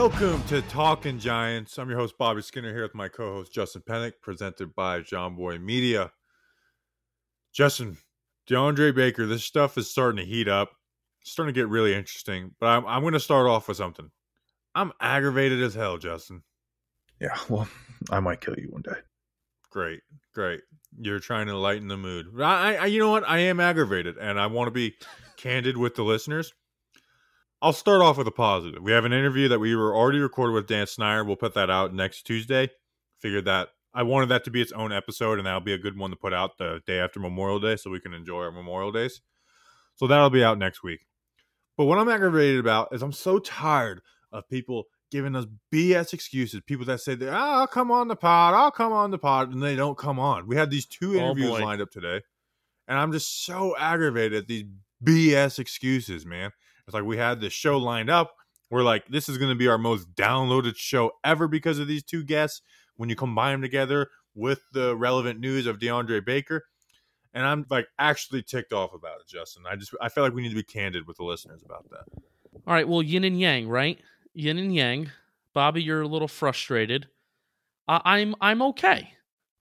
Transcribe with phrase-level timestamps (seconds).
[0.00, 1.78] Welcome to Talking Giants.
[1.78, 5.58] I'm your host Bobby Skinner here with my co-host Justin Pennick, presented by John Boy
[5.58, 6.10] Media.
[7.52, 7.98] Justin,
[8.48, 10.70] DeAndre Baker, this stuff is starting to heat up.
[11.20, 12.54] It's starting to get really interesting.
[12.58, 14.10] But I'm, I'm going to start off with something.
[14.74, 16.44] I'm aggravated as hell, Justin.
[17.20, 17.68] Yeah, well,
[18.10, 19.00] I might kill you one day.
[19.68, 20.00] Great,
[20.34, 20.62] great.
[20.98, 22.28] You're trying to lighten the mood.
[22.40, 23.28] I, I, you know what?
[23.28, 24.96] I am aggravated, and I want to be
[25.36, 26.54] candid with the listeners.
[27.62, 28.82] I'll start off with a positive.
[28.82, 31.24] We have an interview that we were already recorded with Dan Snyder.
[31.24, 32.70] We'll put that out next Tuesday.
[33.18, 35.98] Figured that I wanted that to be its own episode, and that'll be a good
[35.98, 38.92] one to put out the day after Memorial Day, so we can enjoy our Memorial
[38.92, 39.20] Days.
[39.96, 41.00] So that'll be out next week.
[41.76, 44.00] But what I'm aggravated about is I'm so tired
[44.32, 46.62] of people giving us BS excuses.
[46.64, 49.62] People that say, oh, I'll come on the pod, I'll come on the pod, and
[49.62, 50.46] they don't come on.
[50.46, 51.62] We had these two oh, interviews boy.
[51.62, 52.22] lined up today,
[52.88, 54.64] and I'm just so aggravated at these
[55.04, 56.52] BS excuses, man.
[56.90, 58.34] It's like we had this show lined up.
[58.68, 62.02] We're like, this is going to be our most downloaded show ever because of these
[62.02, 62.62] two guests.
[62.96, 66.64] When you combine them together with the relevant news of DeAndre Baker,
[67.32, 69.62] and I'm like actually ticked off about it, Justin.
[69.70, 72.02] I just I feel like we need to be candid with the listeners about that.
[72.66, 74.00] All right, well, yin and yang, right?
[74.34, 75.12] Yin and yang.
[75.54, 77.06] Bobby, you're a little frustrated.
[77.86, 79.12] I'm I'm okay.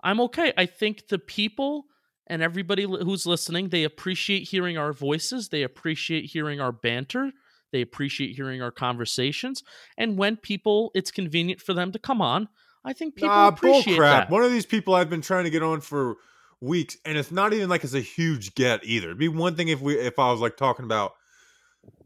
[0.02, 0.52] I'm okay.
[0.58, 1.86] I think the people
[2.30, 5.50] and everybody who's listening, they appreciate hearing our voices.
[5.50, 7.32] They appreciate hearing our banter.
[7.72, 9.64] They appreciate hearing our conversations.
[9.98, 12.48] And when people, it's convenient for them to come on.
[12.84, 14.30] I think people Nah, appreciate that.
[14.30, 16.16] One of these people I've been trying to get on for
[16.62, 19.08] weeks, and it's not even like it's a huge get either.
[19.08, 21.14] It'd be one thing if we if I was like talking about,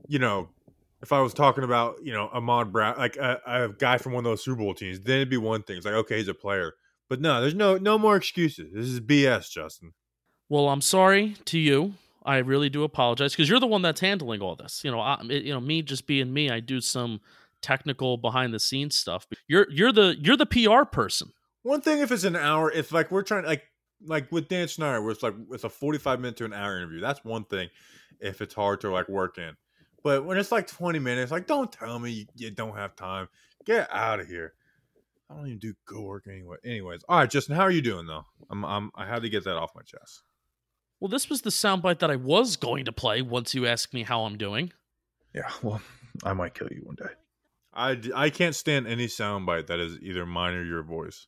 [0.07, 0.49] you know,
[1.01, 4.25] if I was talking about you know Ahmad Brown, like a, a guy from one
[4.25, 5.77] of those Super Bowl teams, then it'd be one thing.
[5.77, 6.73] It's like okay, he's a player,
[7.07, 8.73] but no, there's no no more excuses.
[8.73, 9.93] This is BS, Justin.
[10.53, 11.95] Well, I'm sorry to you.
[12.23, 14.83] I really do apologize because you're the one that's handling all this.
[14.83, 17.21] You know, I, you know, me just being me, I do some
[17.63, 19.25] technical behind the scenes stuff.
[19.47, 21.31] You're you're the you're the PR person.
[21.63, 23.63] One thing if it's an hour, if like we're trying like
[24.05, 26.77] like with Dan Schneider, where it's like it's a forty five minute to an hour
[26.77, 26.99] interview.
[26.99, 27.69] That's one thing.
[28.19, 29.55] If it's hard to like work in,
[30.03, 33.27] but when it's like twenty minutes, like don't tell me you, you don't have time.
[33.65, 34.53] Get out of here.
[35.31, 36.57] I don't even do go work anyway.
[36.63, 38.25] Anyways, all right, Justin, how are you doing though?
[38.51, 40.21] I'm, I'm I had to get that off my chest.
[41.03, 44.03] Well, this was the soundbite that I was going to play once you asked me
[44.03, 44.71] how I'm doing.
[45.35, 45.81] Yeah, well,
[46.23, 47.09] I might kill you one day.
[47.73, 51.27] I, I can't stand any soundbite that is either mine or your voice.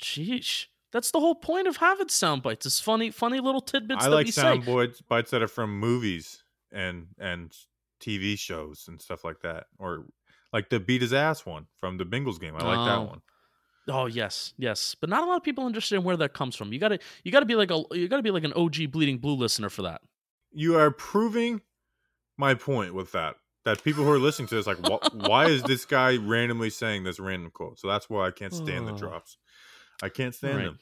[0.00, 0.66] Sheesh.
[0.92, 2.64] That's the whole point of having sound bites.
[2.64, 4.42] It's funny, funny little tidbits I that like we say.
[4.42, 7.52] sound bites bites that are from movies and and
[8.00, 10.06] TV shows and stuff like that, or
[10.52, 12.54] like the beat his ass one from the Bengals game.
[12.54, 12.84] I like Oh.
[12.84, 13.20] that one.
[13.88, 16.72] Oh yes, yes, but not a lot of people understand where that comes from.
[16.72, 19.34] You gotta, you gotta be like a, you gotta be like an OG Bleeding Blue
[19.34, 20.02] listener for that.
[20.52, 21.62] You are proving
[22.36, 23.36] my point with that.
[23.64, 27.04] That people who are listening to this, like, wh- why is this guy randomly saying
[27.04, 27.78] this random quote?
[27.78, 29.36] So that's why I can't stand the drops.
[30.02, 30.64] I can't stand Right.
[30.64, 30.78] them.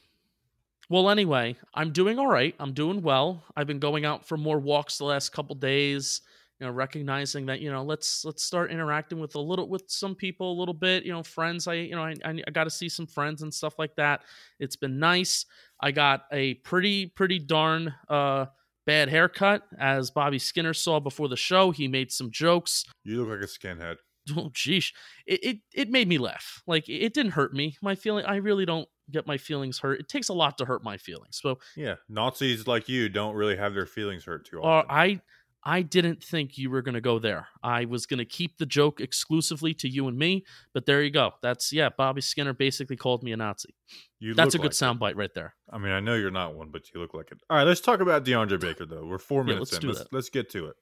[0.89, 2.55] Well, anyway, I'm doing all right.
[2.59, 3.45] I'm doing well.
[3.57, 6.23] I've been going out for more walks the last couple days.
[6.61, 10.15] You know, recognizing that you know, let's let's start interacting with a little with some
[10.15, 11.05] people a little bit.
[11.05, 11.69] You know, friends.
[11.69, 14.23] I you know, I I, got to see some friends and stuff like that.
[14.59, 15.47] It's been nice.
[15.81, 18.47] I got a pretty pretty darn uh
[18.87, 21.71] bad haircut, as Bobby Skinner saw before the show.
[21.71, 22.85] He made some jokes.
[23.05, 23.97] You look like a skinhead.
[24.37, 24.93] Oh, sheesh.
[25.27, 26.63] It, it it made me laugh.
[26.67, 27.79] Like it didn't hurt me.
[27.81, 28.27] My feeling.
[28.27, 30.01] I really don't get my feelings hurt.
[30.01, 31.41] It takes a lot to hurt my feelings.
[31.41, 34.91] So Yeah, Nazis like you don't really have their feelings hurt too uh, often.
[34.91, 35.21] I
[35.65, 37.49] I didn't think you were going to go there.
[37.63, 41.11] I was going to keep the joke exclusively to you and me, but there you
[41.11, 41.33] go.
[41.43, 41.89] That's yeah.
[41.97, 43.75] Bobby Skinner basically called me a Nazi.
[44.21, 45.55] you That's a good like soundbite right there.
[45.71, 47.39] I mean, I know you're not one, but you look like it.
[47.51, 49.05] All right, let's talk about DeAndre Baker though.
[49.05, 49.81] We're four Yeah, minutes let's in.
[49.83, 50.13] do let's, that.
[50.13, 50.77] let's get to it.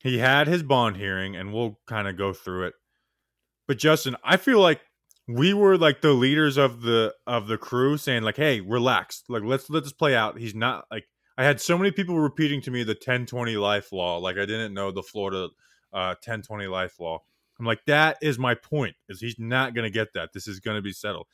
[0.00, 2.74] He had his bond hearing, and we'll kind of go through it.
[3.66, 4.80] But Justin, I feel like
[5.26, 9.22] we were like the leaders of the of the crew, saying like, "Hey, relax.
[9.28, 11.04] Like, let's let this play out." He's not like
[11.36, 14.74] I had so many people repeating to me the 10-20 life law, like I didn't
[14.74, 15.48] know the Florida
[15.92, 17.22] uh 10-20 life law.
[17.58, 18.96] I'm like, that is my point.
[19.08, 20.32] Is he's not gonna get that.
[20.32, 21.26] This is gonna be settled.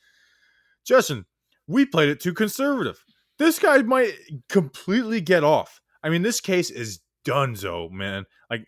[0.83, 1.25] Justin,
[1.67, 3.03] we played it too conservative.
[3.37, 4.13] This guy might
[4.49, 5.81] completely get off.
[6.03, 8.25] I mean, this case is donezo, man.
[8.49, 8.67] Like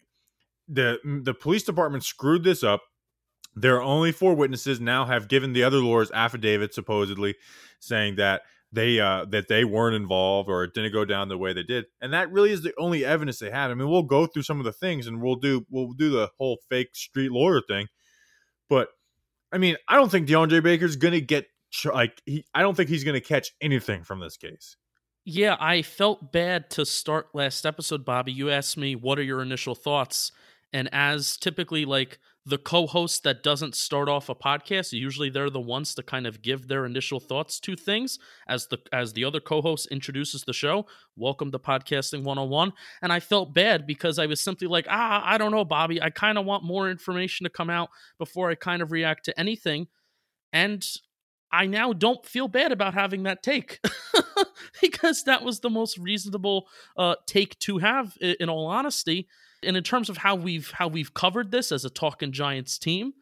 [0.68, 2.82] the the police department screwed this up.
[3.56, 7.36] There are only four witnesses now have given the other lawyers affidavit supposedly
[7.80, 8.44] saying that
[8.74, 11.86] they uh that they weren't involved or it didn't go down the way they did.
[12.02, 13.70] And that really is the only evidence they have.
[13.72, 16.30] I mean, we'll go through some of the things and we'll do we'll do the
[16.38, 17.88] whole fake street lawyer thing.
[18.70, 18.90] But
[19.52, 21.48] I mean, I don't think DeAndre Baker's to get
[21.86, 24.76] like he I don't think he's to catch anything from this case.
[25.26, 28.34] Yeah, I felt bad to start last episode, Bobby.
[28.34, 30.32] You asked me what are your initial thoughts,
[30.74, 35.60] and as typically like the co-host that doesn't start off a podcast usually they're the
[35.62, 39.40] ones to kind of give their initial thoughts to things as the as the other
[39.40, 40.86] co-host introduces the show.
[41.16, 45.38] Welcome to podcasting 101 and i felt bad because i was simply like ah i
[45.38, 46.02] don't know bobby.
[46.02, 49.40] I kind of want more information to come out before i kind of react to
[49.40, 49.88] anything.
[50.52, 50.86] And
[51.52, 53.80] i now don't feel bad about having that take
[54.82, 56.68] because that was the most reasonable
[56.98, 59.28] uh, take to have in all honesty
[59.64, 63.14] and in terms of how we've how we've covered this as a Talking Giants team,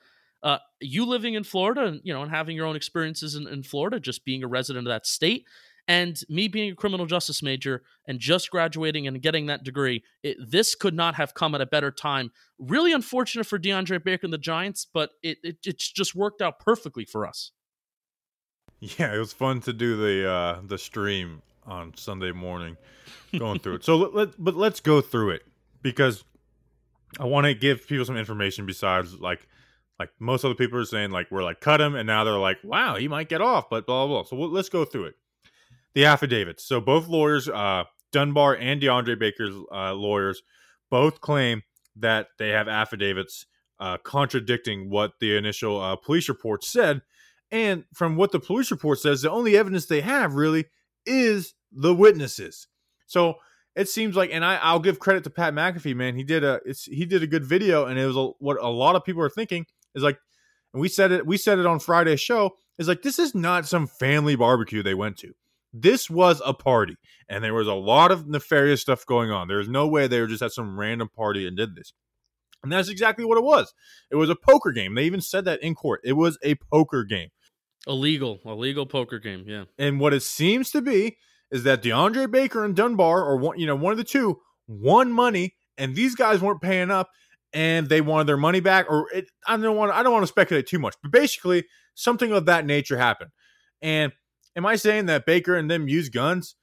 [0.43, 3.63] uh, you living in Florida and you know and having your own experiences in, in
[3.63, 5.45] Florida, just being a resident of that state,
[5.87, 10.37] and me being a criminal justice major and just graduating and getting that degree, it,
[10.45, 12.31] this could not have come at a better time.
[12.59, 16.59] Really unfortunate for DeAndre Baker and the Giants, but it, it it's just worked out
[16.59, 17.51] perfectly for us.
[18.79, 22.77] Yeah, it was fun to do the uh, the stream on Sunday morning,
[23.37, 23.83] going through it.
[23.83, 25.43] So let, let but let's go through it
[25.81, 26.23] because
[27.19, 29.47] I want to give people some information besides like
[29.99, 32.57] like most other people are saying like we're like cut him and now they're like
[32.63, 34.21] wow he might get off but blah blah.
[34.21, 34.29] blah.
[34.29, 35.15] So we'll, let's go through it.
[35.93, 36.63] The affidavits.
[36.63, 40.41] So both lawyers, uh, Dunbar and DeAndre Baker's uh, lawyers,
[40.89, 41.63] both claim
[41.97, 43.45] that they have affidavits
[43.79, 47.01] uh, contradicting what the initial uh, police report said.
[47.51, 50.65] And from what the police report says, the only evidence they have really
[51.05, 52.67] is the witnesses.
[53.07, 53.35] So
[53.75, 56.15] it seems like, and I, I'll give credit to Pat McAfee, man.
[56.15, 58.69] He did a, it's he did a good video, and it was a, what a
[58.69, 59.65] lot of people are thinking
[59.95, 60.17] is like,
[60.73, 63.67] and we said it, we said it on Friday's show is like this is not
[63.67, 65.33] some family barbecue they went to.
[65.73, 66.97] This was a party,
[67.29, 69.47] and there was a lot of nefarious stuff going on.
[69.47, 71.93] There's no way they were just at some random party and did this.
[72.63, 73.73] And that's exactly what it was.
[74.11, 74.95] It was a poker game.
[74.95, 76.01] They even said that in court.
[76.03, 77.29] It was a poker game.
[77.87, 79.45] Illegal, illegal poker game.
[79.47, 79.63] Yeah.
[79.79, 81.17] And what it seems to be
[81.51, 85.11] is that DeAndre Baker and Dunbar, or one, you know, one of the two, won
[85.11, 87.09] money, and these guys weren't paying up,
[87.53, 88.85] and they wanted their money back.
[88.89, 91.65] Or it, I don't want, I don't want to speculate too much, but basically
[91.95, 93.31] something of that nature happened.
[93.81, 94.13] And
[94.55, 96.55] am I saying that Baker and them used guns?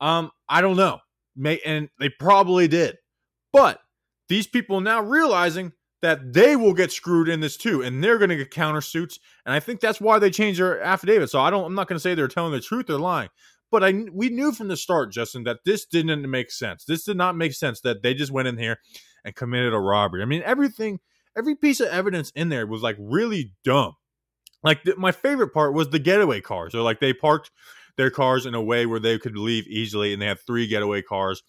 [0.00, 0.98] Um, I don't know.
[1.36, 2.96] May and they probably did,
[3.52, 3.80] but
[4.28, 8.30] these people now realizing that they will get screwed in this too, and they're going
[8.30, 9.18] to get countersuits.
[9.44, 11.30] And I think that's why they changed their affidavit.
[11.30, 11.64] So I don't.
[11.64, 13.30] I'm not going to say they're telling the truth they're lying,
[13.70, 16.84] but I we knew from the start, Justin, that this didn't make sense.
[16.84, 18.78] This did not make sense that they just went in here
[19.24, 20.22] and committed a robbery.
[20.22, 21.00] I mean, everything,
[21.36, 23.94] every piece of evidence in there was like really dumb.
[24.62, 26.72] Like the, my favorite part was the getaway cars.
[26.72, 27.50] So like they parked
[27.96, 31.02] their cars in a way where they could leave easily, and they had three getaway
[31.02, 31.42] cars,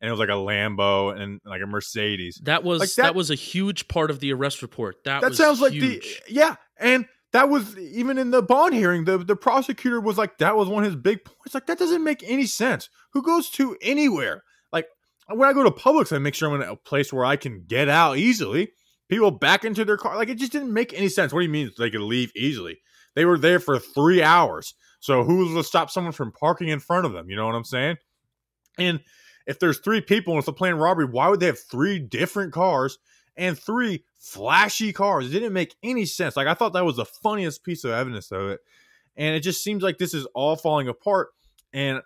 [0.00, 2.40] and it was like a Lambo and like a Mercedes.
[2.44, 5.02] That was like that, that, was a huge part of the arrest report.
[5.04, 5.82] That that sounds huge.
[5.82, 7.06] like the yeah, and
[7.36, 10.84] that was even in the bond hearing the, the prosecutor was like that was one
[10.84, 11.52] of his big points.
[11.52, 12.88] Like that doesn't make any sense.
[13.12, 14.42] Who goes to anywhere?
[14.72, 14.86] Like
[15.28, 17.64] when i go to publix i make sure i'm in a place where i can
[17.66, 18.70] get out easily.
[19.10, 21.30] People back into their car like it just didn't make any sense.
[21.30, 22.78] What do you mean they could leave easily?
[23.14, 24.74] They were there for three hours.
[25.00, 27.28] So who's to stop someone from parking in front of them?
[27.28, 27.96] You know what i'm saying?
[28.78, 29.00] And
[29.46, 32.54] if there's three people and it's a planned robbery why would they have three different
[32.54, 32.96] cars
[33.36, 35.26] and three flashy cars.
[35.26, 36.36] It didn't make any sense.
[36.36, 38.60] Like I thought that was the funniest piece of evidence of it.
[39.16, 41.28] And it just seems like this is all falling apart.
[41.72, 42.02] And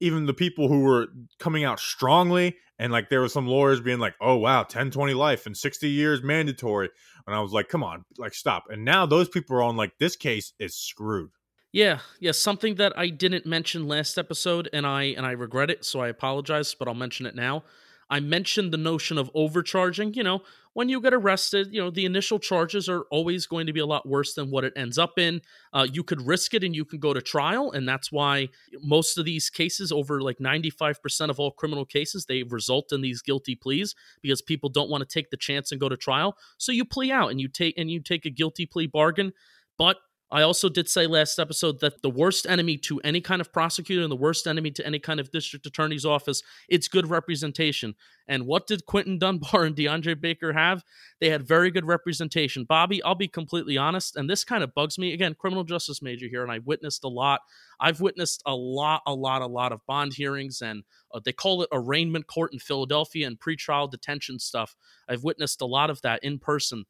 [0.00, 1.08] even the people who were
[1.38, 5.12] coming out strongly and like there were some lawyers being like, oh wow, 10, 20
[5.12, 6.88] life and 60 years mandatory.
[7.26, 8.64] And I was like, come on, like stop.
[8.70, 11.30] And now those people are on like this case is screwed.
[11.72, 15.84] Yeah, yeah, something that I didn't mention last episode and I and I regret it,
[15.84, 17.62] so I apologize, but I'll mention it now.
[18.10, 20.14] I mentioned the notion of overcharging.
[20.14, 23.72] You know, when you get arrested, you know, the initial charges are always going to
[23.72, 25.40] be a lot worse than what it ends up in.
[25.72, 27.70] Uh, you could risk it and you can go to trial.
[27.72, 28.48] And that's why
[28.82, 33.22] most of these cases, over like 95% of all criminal cases, they result in these
[33.22, 36.36] guilty pleas because people don't want to take the chance and go to trial.
[36.58, 39.32] So you plea out and you take and you take a guilty plea bargain.
[39.78, 39.96] But
[40.32, 44.02] I also did say last episode that the worst enemy to any kind of prosecutor
[44.02, 47.96] and the worst enemy to any kind of district attorney's office, it's good representation.
[48.28, 50.84] And what did Quinton Dunbar and DeAndre Baker have?
[51.20, 52.64] They had very good representation.
[52.64, 55.12] Bobby, I'll be completely honest, and this kind of bugs me.
[55.12, 57.40] Again, criminal justice major here, and I witnessed a lot.
[57.80, 61.62] I've witnessed a lot, a lot, a lot of bond hearings, and uh, they call
[61.62, 64.76] it arraignment court in Philadelphia and pretrial detention stuff.
[65.08, 66.84] I've witnessed a lot of that in person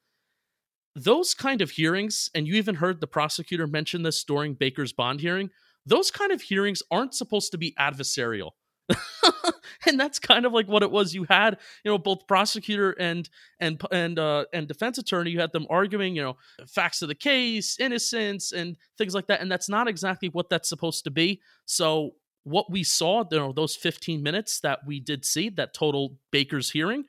[0.95, 5.21] those kind of hearings, and you even heard the prosecutor mention this during Baker's bond
[5.21, 5.51] hearing,
[5.87, 8.51] those kind of hearings aren't supposed to be adversarial.
[9.87, 11.15] and that's kind of like what it was.
[11.15, 13.29] You had, you know, both prosecutor and
[13.61, 15.31] and and uh, and defense attorney.
[15.31, 19.41] You had them arguing, you know, facts of the case, innocence, and things like that.
[19.41, 21.41] And that's not exactly what that's supposed to be.
[21.67, 26.17] So what we saw, you know, those 15 minutes that we did see, that total
[26.31, 27.05] Baker's hearing,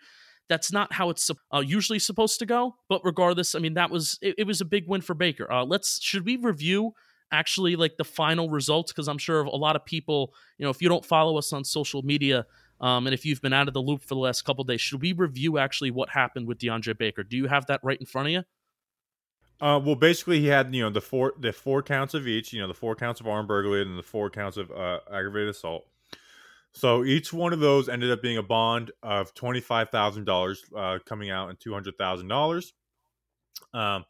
[0.52, 2.76] That's not how it's uh, usually supposed to go.
[2.90, 5.50] But regardless, I mean, that was it, it was a big win for Baker.
[5.50, 6.92] Uh, let's should we review
[7.32, 10.82] actually like the final results because I'm sure a lot of people, you know, if
[10.82, 12.46] you don't follow us on social media.
[12.82, 15.02] Um, and if you've been out of the loop for the last couple days, should
[15.02, 17.24] we review actually what happened with DeAndre Baker?
[17.24, 18.44] Do you have that right in front of you?
[19.62, 22.52] Uh, well, basically, he had you know the four the four counts of each.
[22.52, 25.50] You know, the four counts of armed burglary and the four counts of uh, aggravated
[25.50, 25.86] assault.
[26.74, 30.32] So each one of those ended up being a bond of twenty five thousand uh,
[30.32, 30.64] dollars,
[31.06, 32.74] coming out in two hundred thousand dollars.
[33.74, 34.06] Um,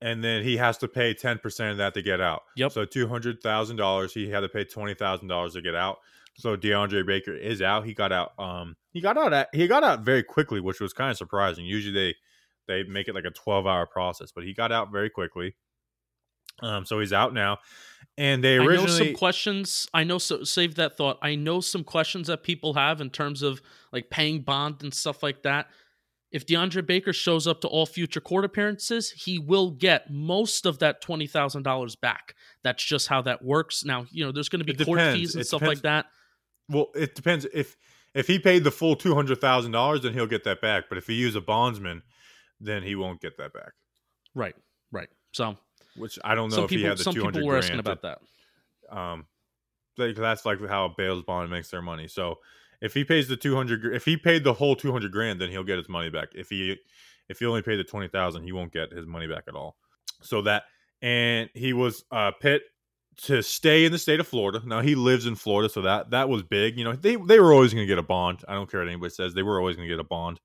[0.00, 2.42] and then he has to pay ten percent of that to get out.
[2.56, 2.72] Yep.
[2.72, 5.98] So two hundred thousand dollars, he had to pay twenty thousand dollars to get out.
[6.36, 7.84] So DeAndre Baker is out.
[7.84, 8.32] He got out.
[8.38, 9.32] Um, he got out.
[9.32, 11.66] At, he got out very quickly, which was kind of surprising.
[11.66, 12.14] Usually they
[12.68, 15.56] they make it like a twelve hour process, but he got out very quickly.
[16.60, 17.58] Um, so he's out now,
[18.18, 19.88] and they originally I know some questions.
[19.94, 21.18] I know so save that thought.
[21.22, 25.22] I know some questions that people have in terms of like paying bond and stuff
[25.22, 25.68] like that.
[26.30, 30.80] If DeAndre Baker shows up to all future court appearances, he will get most of
[30.80, 32.34] that twenty thousand dollars back.
[32.62, 33.84] That's just how that works.
[33.84, 35.78] Now, you know, there's going to be court fees and It stuff depends.
[35.78, 36.06] like that.
[36.68, 37.46] Well, it depends.
[37.54, 37.76] If
[38.14, 40.84] if he paid the full two hundred thousand dollars, then he'll get that back.
[40.88, 42.02] But if he used a bondsman,
[42.60, 43.72] then he won't get that back.
[44.34, 44.56] Right,
[44.90, 45.08] right.
[45.32, 45.56] So
[45.98, 47.64] Which I don't know some if he people, had the some people were grand.
[47.64, 48.18] asking about that.
[48.90, 49.26] um,
[49.96, 52.08] like, that's like how a bail's bond makes their money.
[52.08, 52.36] So
[52.80, 55.50] if he pays the two hundred, if he paid the whole two hundred grand, then
[55.50, 56.28] he'll get his money back.
[56.34, 56.76] If he
[57.28, 59.76] if he only paid the twenty thousand, he won't get his money back at all.
[60.22, 60.64] So that
[61.02, 62.62] and he was uh pit
[63.22, 64.62] to stay in the state of Florida.
[64.64, 66.78] Now he lives in Florida, so that that was big.
[66.78, 68.44] You know, they they were always going to get a bond.
[68.46, 70.40] I don't care what anybody says; they were always going to get a bond.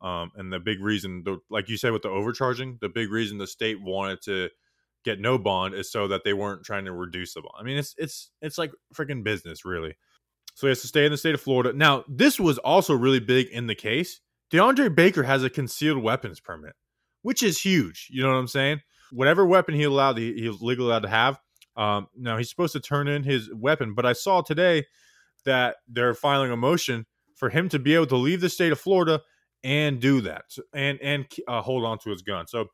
[0.00, 3.38] Um, and the big reason, the, like you said, with the overcharging, the big reason
[3.38, 4.50] the state wanted to
[5.06, 7.54] get no bond is so that they weren't trying to reduce the bond.
[7.58, 9.94] I mean, it's it's it's like freaking business, really.
[10.54, 11.72] So he has to stay in the state of Florida.
[11.72, 14.20] Now, this was also really big in the case.
[14.52, 16.74] DeAndre Baker has a concealed weapons permit,
[17.22, 18.08] which is huge.
[18.10, 18.80] You know what I'm saying?
[19.12, 21.38] Whatever weapon he allowed, he, he was legally allowed to have.
[21.76, 24.86] Um, now he's supposed to turn in his weapon, but I saw today
[25.44, 28.80] that they're filing a motion for him to be able to leave the state of
[28.80, 29.20] Florida
[29.62, 32.46] and do that and and uh, hold on to his gun.
[32.46, 32.66] So,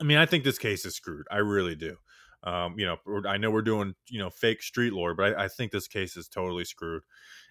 [0.00, 1.26] I mean, I think this case is screwed.
[1.30, 1.96] I really do.
[2.44, 5.48] Um, you know, I know we're doing you know fake street lore, but I, I
[5.48, 7.02] think this case is totally screwed.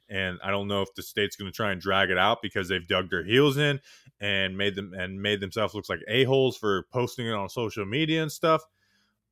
[0.09, 2.69] And I don't know if the state's going to try and drag it out because
[2.69, 3.81] they've dug their heels in
[4.21, 7.85] and made them and made themselves look like a holes for posting it on social
[7.85, 8.61] media and stuff.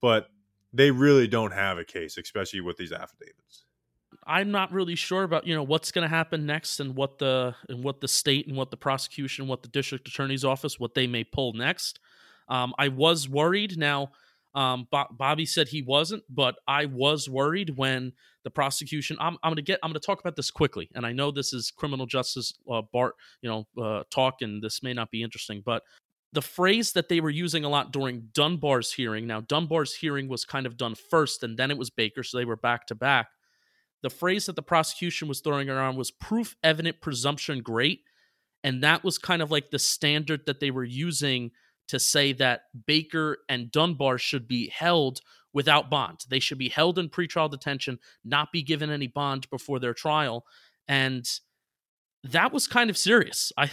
[0.02, 0.28] But
[0.74, 3.64] they really don't have a case, especially with these affidavits.
[4.28, 7.56] I'm not really sure about you know what's going to happen next and what the
[7.70, 11.08] and what the state and what the prosecution, what the district attorney's office, what they
[11.08, 12.00] may pull next.
[12.48, 13.78] Um, I was worried.
[13.78, 14.12] Now,
[14.54, 19.18] um, Bo- Bobby said he wasn't, but I was worried when the prosecution.
[19.20, 19.80] I'm, I'm going to get.
[19.84, 22.82] I'm going to talk about this quickly, and I know this is criminal justice uh,
[22.94, 25.84] Bart, you know, uh, talk, and this may not be interesting, but
[26.34, 29.26] the phrase that they were using a lot during Dunbar's hearing.
[29.26, 32.46] Now, Dunbar's hearing was kind of done first, and then it was Baker, so they
[32.46, 33.28] were back to back
[34.06, 38.02] the phrase that the prosecution was throwing around was proof evident presumption great
[38.64, 41.50] and that was kind of like the standard that they were using
[41.88, 45.22] to say that Baker and Dunbar should be held
[45.54, 46.26] without bond.
[46.30, 50.46] They should be held in pretrial detention, not be given any bond before their trial.
[50.88, 51.28] And
[52.32, 53.52] that was kind of serious.
[53.58, 53.70] I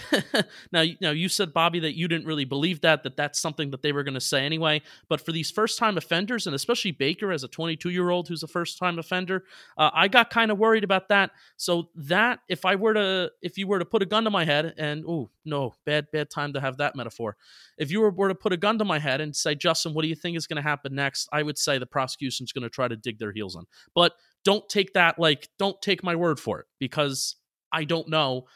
[0.73, 3.83] now, now you said Bobby that you didn't really believe that that that's something that
[3.83, 4.83] they were going to say anyway.
[5.09, 8.43] But for these first time offenders, and especially Baker as a 22 year old who's
[8.43, 9.45] a first time offender,
[9.79, 11.31] uh, I got kind of worried about that.
[11.57, 14.45] So that if I were to if you were to put a gun to my
[14.45, 17.37] head and oh no bad bad time to have that metaphor,
[17.79, 20.03] if you were, were to put a gun to my head and say Justin, what
[20.03, 21.29] do you think is going to happen next?
[21.33, 24.13] I would say the prosecution's going to try to dig their heels in, but
[24.45, 27.37] don't take that like don't take my word for it because
[27.73, 28.47] I don't know.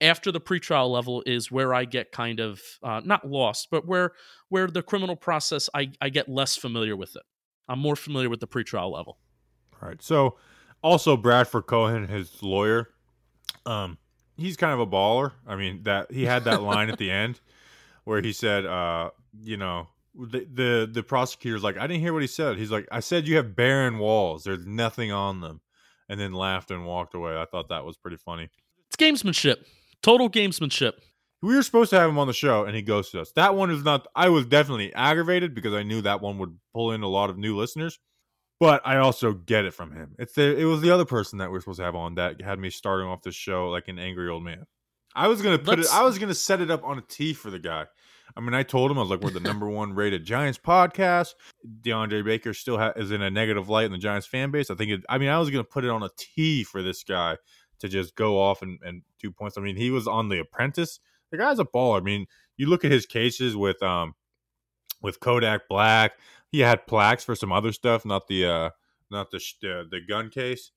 [0.00, 4.12] After the pretrial level is where I get kind of uh, not lost, but where
[4.50, 7.22] where the criminal process I, I get less familiar with it.
[7.68, 9.18] I'm more familiar with the pretrial level.
[9.80, 10.02] All right.
[10.02, 10.36] So,
[10.82, 12.90] also Bradford Cohen, his lawyer,
[13.64, 13.98] um,
[14.36, 15.32] he's kind of a baller.
[15.46, 17.40] I mean, that he had that line at the end
[18.04, 19.10] where he said, uh,
[19.42, 22.56] you know, the, the the prosecutor's like, I didn't hear what he said.
[22.56, 24.44] He's like, I said you have barren walls.
[24.44, 25.60] There's nothing on them,
[26.08, 27.36] and then laughed and walked away.
[27.36, 28.48] I thought that was pretty funny.
[28.98, 29.56] It's gamesmanship,
[30.02, 30.92] total gamesmanship.
[31.42, 33.30] We were supposed to have him on the show, and he ghosted us.
[33.36, 34.06] That one is not.
[34.14, 37.36] I was definitely aggravated because I knew that one would pull in a lot of
[37.36, 37.98] new listeners.
[38.58, 40.14] But I also get it from him.
[40.18, 42.40] It's the it was the other person that we are supposed to have on that
[42.40, 44.64] had me starting off the show like an angry old man.
[45.14, 45.94] I was gonna put Let's- it.
[45.94, 47.84] I was gonna set it up on a tee for the guy.
[48.34, 51.34] I mean, I told him I was like, "We're the number one rated Giants podcast."
[51.82, 54.70] DeAndre Baker still ha- is in a negative light in the Giants fan base.
[54.70, 54.90] I think.
[54.90, 57.36] It, I mean, I was gonna put it on a tee for this guy
[57.80, 59.02] to just go off and, and
[59.36, 59.58] points.
[59.58, 61.00] I mean, he was on The Apprentice.
[61.30, 62.00] the guy's a baller.
[62.00, 64.14] I mean, you look at his cases with um
[65.02, 66.12] with Kodak Black.
[66.50, 68.70] He had plaques for some other stuff, not the uh
[69.10, 70.70] not the the gun case.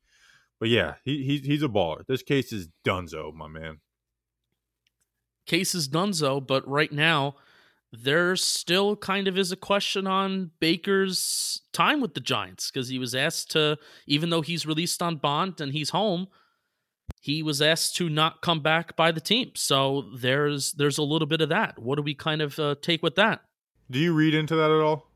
[0.60, 2.06] But yeah, he, he he's a baller.
[2.08, 3.80] This case is Dunzo, my man.
[5.46, 7.36] Case is Dunzo, but right now
[7.92, 13.00] there still kind of is a question on Baker's time with the Giants because he
[13.00, 16.28] was asked to, even though he's released on bond and he's home,
[17.20, 19.52] he was asked to not come back by the team.
[19.56, 21.78] So there's there's a little bit of that.
[21.80, 23.42] What do we kind of uh, take with that?
[23.92, 25.08] Do you read into that at all?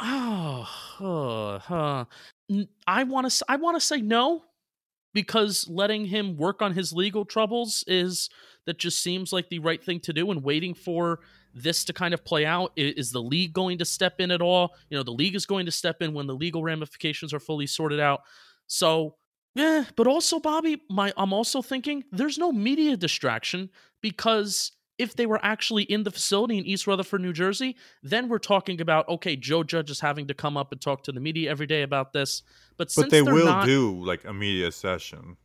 [0.00, 0.68] Oh,
[1.00, 2.04] uh, uh,
[2.86, 4.42] I want to I want to say no
[5.12, 8.28] because letting him work on his legal troubles is
[8.66, 11.20] that just seems like the right thing to do and waiting for
[11.54, 14.74] this to kind of play out is the league going to step in at all
[14.90, 17.66] you know the league is going to step in when the legal ramifications are fully
[17.66, 18.22] sorted out
[18.66, 19.14] so
[19.54, 23.70] yeah but also bobby my i'm also thinking there's no media distraction
[24.00, 28.38] because if they were actually in the facility in East Rutherford, New Jersey, then we're
[28.38, 31.50] talking about okay, Joe Judge is having to come up and talk to the media
[31.50, 32.44] every day about this.
[32.76, 35.36] But but they will not, do like a media session.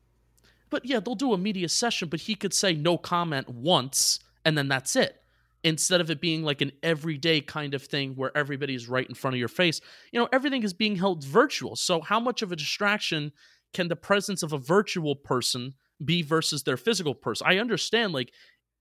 [0.69, 4.57] But yeah, they'll do a media session, but he could say no comment once and
[4.57, 5.21] then that's it.
[5.63, 9.35] Instead of it being like an everyday kind of thing where everybody's right in front
[9.35, 9.81] of your face,
[10.11, 11.75] you know, everything is being held virtual.
[11.75, 13.33] So, how much of a distraction
[13.73, 17.47] can the presence of a virtual person be versus their physical person?
[17.47, 18.31] I understand, like,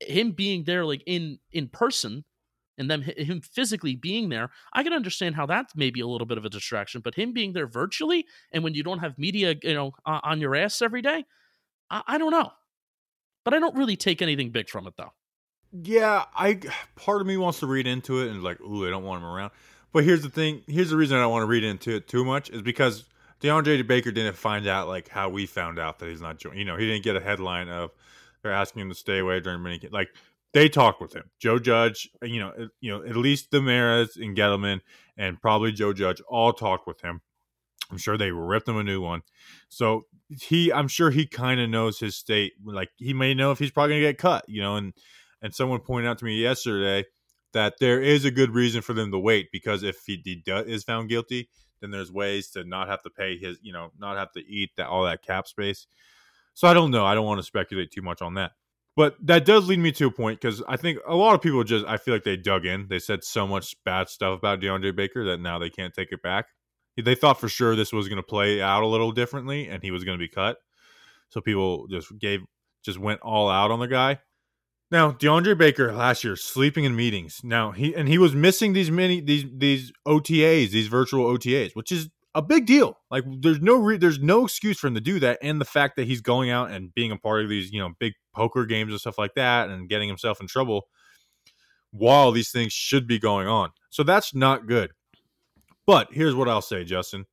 [0.01, 2.25] him being there, like, in in person,
[2.79, 6.39] and them him physically being there, I can understand how that's maybe a little bit
[6.39, 7.01] of a distraction.
[7.01, 10.55] But him being there virtually, and when you don't have media, you know, on your
[10.55, 11.25] ass every day,
[11.91, 12.51] I, I don't know.
[13.45, 15.13] But I don't really take anything big from it though.
[15.73, 16.61] Yeah, I
[16.97, 19.29] part of me wants to read into it and like, ooh, I don't want him
[19.29, 19.51] around.
[19.93, 20.63] But here's the thing.
[20.67, 23.05] Here's the reason I don't want to read into it too much is because
[23.41, 26.59] DeAndre Baker didn't find out like how we found out that he's not joining.
[26.59, 27.91] You know, he didn't get a headline of
[28.43, 30.09] they're asking him to stay away during many like
[30.55, 31.31] they talked with him.
[31.39, 34.81] Joe Judge, you know, you know, at least the Maras and Gettleman
[35.17, 37.21] and probably Joe Judge all talked with him.
[37.91, 39.23] I'm sure they ripped him a new one.
[39.69, 42.53] So he, I'm sure he kind of knows his state.
[42.65, 44.77] Like he may know if he's probably gonna get cut, you know.
[44.77, 44.95] And
[45.43, 47.05] and someone pointed out to me yesterday
[47.53, 50.85] that there is a good reason for them to wait because if he, he is
[50.85, 51.49] found guilty,
[51.81, 54.71] then there's ways to not have to pay his, you know, not have to eat
[54.77, 55.87] that all that cap space.
[56.55, 57.07] So I don't know.
[57.07, 58.53] I don't want to speculate too much on that.
[58.97, 61.63] But that does lead me to a point because I think a lot of people
[61.63, 62.89] just I feel like they dug in.
[62.89, 66.23] They said so much bad stuff about DeAndre Baker that now they can't take it
[66.23, 66.47] back
[67.05, 69.91] they thought for sure this was going to play out a little differently and he
[69.91, 70.59] was going to be cut.
[71.31, 72.41] So people just gave
[72.85, 74.19] just went all out on the guy.
[74.91, 77.41] Now, DeAndre Baker last year sleeping in meetings.
[77.45, 81.93] Now, he and he was missing these many these these OTAs, these virtual OTAs, which
[81.93, 82.97] is a big deal.
[83.11, 85.97] Like there's no re- there's no excuse for him to do that and the fact
[85.97, 88.93] that he's going out and being a part of these, you know, big poker games
[88.93, 90.87] and stuff like that and getting himself in trouble
[91.91, 93.71] while these things should be going on.
[93.91, 94.93] So that's not good.
[95.87, 97.25] But here's what I'll say, Justin.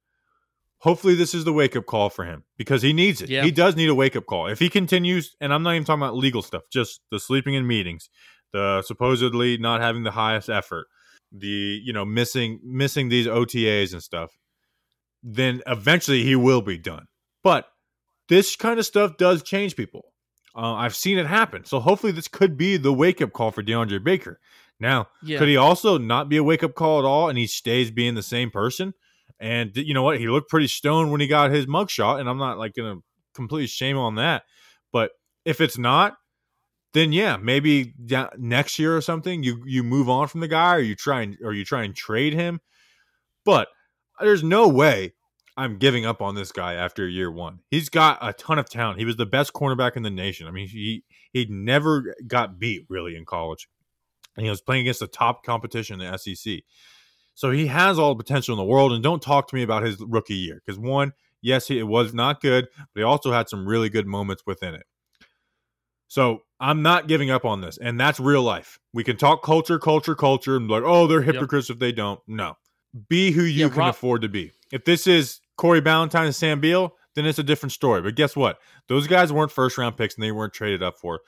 [0.85, 3.27] Hopefully, this is the wake up call for him because he needs it.
[3.27, 3.43] Yeah.
[3.43, 4.45] He does need a wake up call.
[4.45, 7.65] If he continues, and I'm not even talking about legal stuff, just the sleeping in
[7.65, 8.07] meetings,
[8.53, 10.85] the supposedly not having the highest effort,
[11.31, 14.37] the you know missing missing these OTAs and stuff,
[15.23, 17.07] then eventually he will be done.
[17.43, 17.65] But
[18.29, 20.13] this kind of stuff does change people.
[20.55, 21.65] Uh, I've seen it happen.
[21.65, 24.39] So hopefully, this could be the wake up call for DeAndre Baker.
[24.79, 25.39] Now, yeah.
[25.39, 28.13] could he also not be a wake up call at all and he stays being
[28.13, 28.93] the same person?
[29.39, 30.19] And you know what?
[30.19, 32.97] He looked pretty stoned when he got his mugshot, and I'm not like gonna
[33.33, 34.43] completely shame on that.
[34.91, 35.11] But
[35.43, 36.15] if it's not,
[36.93, 37.93] then yeah, maybe
[38.37, 41.37] next year or something, you you move on from the guy, or you try and
[41.43, 42.61] or you try and trade him.
[43.43, 43.67] But
[44.19, 45.13] there's no way
[45.57, 47.59] I'm giving up on this guy after year one.
[47.69, 48.99] He's got a ton of talent.
[48.99, 50.47] He was the best cornerback in the nation.
[50.47, 53.67] I mean, he he never got beat really in college
[54.35, 56.61] and he was playing against the top competition in the SEC.
[57.35, 58.91] So he has all the potential in the world.
[58.91, 62.41] And don't talk to me about his rookie year because one, yes, it was not
[62.41, 64.85] good, but he also had some really good moments within it.
[66.07, 68.79] So I'm not giving up on this, and that's real life.
[68.93, 71.75] We can talk culture, culture, culture, and like, oh, they're hypocrites yep.
[71.75, 72.19] if they don't.
[72.27, 72.55] No,
[73.09, 74.51] be who you yeah, can Rob- afford to be.
[74.71, 78.01] If this is Corey Ballentine and Sam Beal, then it's a different story.
[78.01, 78.59] But guess what?
[78.87, 81.21] Those guys weren't first round picks, and they weren't traded up for.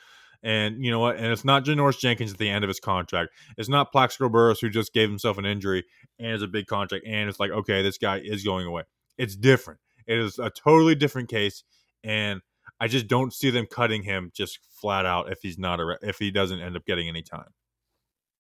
[0.48, 1.18] And you know what?
[1.18, 3.34] And it's not Janoris Jenkins at the end of his contract.
[3.58, 5.84] It's not Plaxico Burress who just gave himself an injury
[6.20, 7.04] and is a big contract.
[7.06, 8.84] And it's like, okay, this guy is going away.
[9.18, 9.82] It's different.
[10.06, 11.66] It is a totally different case.
[12.02, 12.40] And
[12.80, 16.18] I just don't see them cutting him just flat out if he's not a if
[16.18, 17.50] he doesn't end up getting any time.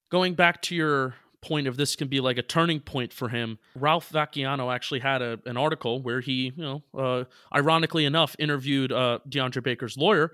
[0.10, 3.60] Going back to your point of this can be like a turning point for him.
[3.76, 8.94] Ralph Vacchiano actually had a, an article where he, you know, uh, ironically enough, interviewed
[8.94, 10.32] uh, DeAndre Baker's lawyer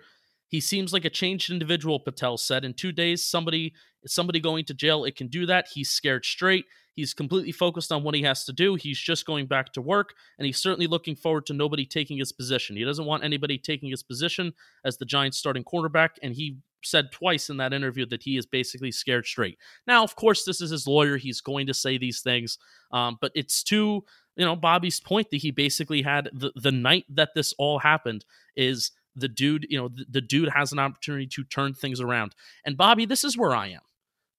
[0.53, 2.63] He seems like a changed individual, Patel said.
[2.63, 3.73] In two days, somebody
[4.05, 5.65] somebody going to jail, it can do that.
[5.73, 6.65] He's scared straight.
[6.93, 8.75] He's completely focused on what he has to do.
[8.75, 12.31] He's just going back to work, and he's certainly looking forward to nobody taking his
[12.31, 12.75] position.
[12.75, 14.53] He doesn't want anybody taking his position
[14.85, 18.45] as the Giants starting quarterback, and he said twice in that interview that he is
[18.45, 19.57] basically scared straight.
[19.87, 21.17] Now, of course, this is his lawyer.
[21.17, 22.59] He's going to say these things,
[22.91, 24.03] um, but it's too,
[24.35, 28.23] you know Bobby's point that he basically had the the night that this all happened
[28.55, 32.35] is the dude you know the, the dude has an opportunity to turn things around.
[32.65, 33.81] And Bobby, this is where I am.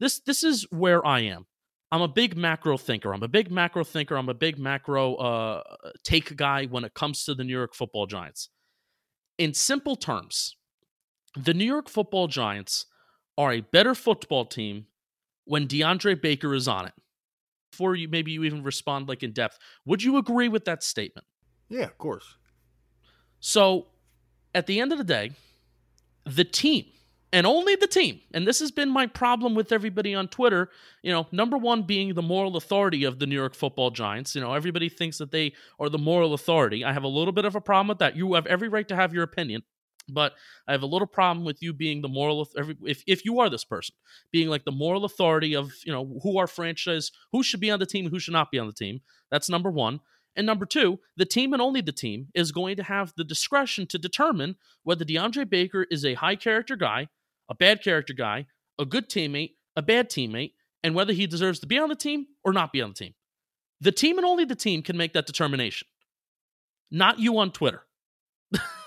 [0.00, 1.46] This this is where I am.
[1.92, 3.14] I'm a big macro thinker.
[3.14, 4.16] I'm a big macro thinker.
[4.16, 5.62] I'm a big macro uh,
[6.02, 8.48] take guy when it comes to the New York Football Giants.
[9.38, 10.56] In simple terms,
[11.36, 12.86] the New York Football Giants
[13.38, 14.86] are a better football team
[15.44, 16.94] when DeAndre Baker is on it.
[17.70, 21.26] Before you maybe you even respond like in depth, would you agree with that statement?
[21.68, 22.36] Yeah, of course.
[23.40, 23.88] So,
[24.54, 25.32] at the end of the day,
[26.24, 26.86] the team
[27.34, 28.20] and only the team.
[28.32, 30.70] And this has been my problem with everybody on Twitter.
[31.02, 34.36] You know, number one being the moral authority of the New York football giants.
[34.36, 36.84] You know, everybody thinks that they are the moral authority.
[36.84, 38.16] I have a little bit of a problem with that.
[38.16, 39.64] You have every right to have your opinion.
[40.08, 40.34] But
[40.68, 42.46] I have a little problem with you being the moral
[42.82, 43.94] if if you are this person
[44.30, 47.78] being like the moral authority of you know who our franchise who should be on
[47.78, 49.00] the team who should not be on the team.
[49.30, 50.00] That's number one.
[50.36, 53.86] And number two, the team and only the team is going to have the discretion
[53.88, 57.08] to determine whether DeAndre Baker is a high character guy
[57.48, 58.46] a bad character guy,
[58.78, 62.26] a good teammate, a bad teammate, and whether he deserves to be on the team
[62.44, 63.14] or not be on the team.
[63.80, 65.88] The team and only the team can make that determination,
[66.90, 67.82] not you on Twitter.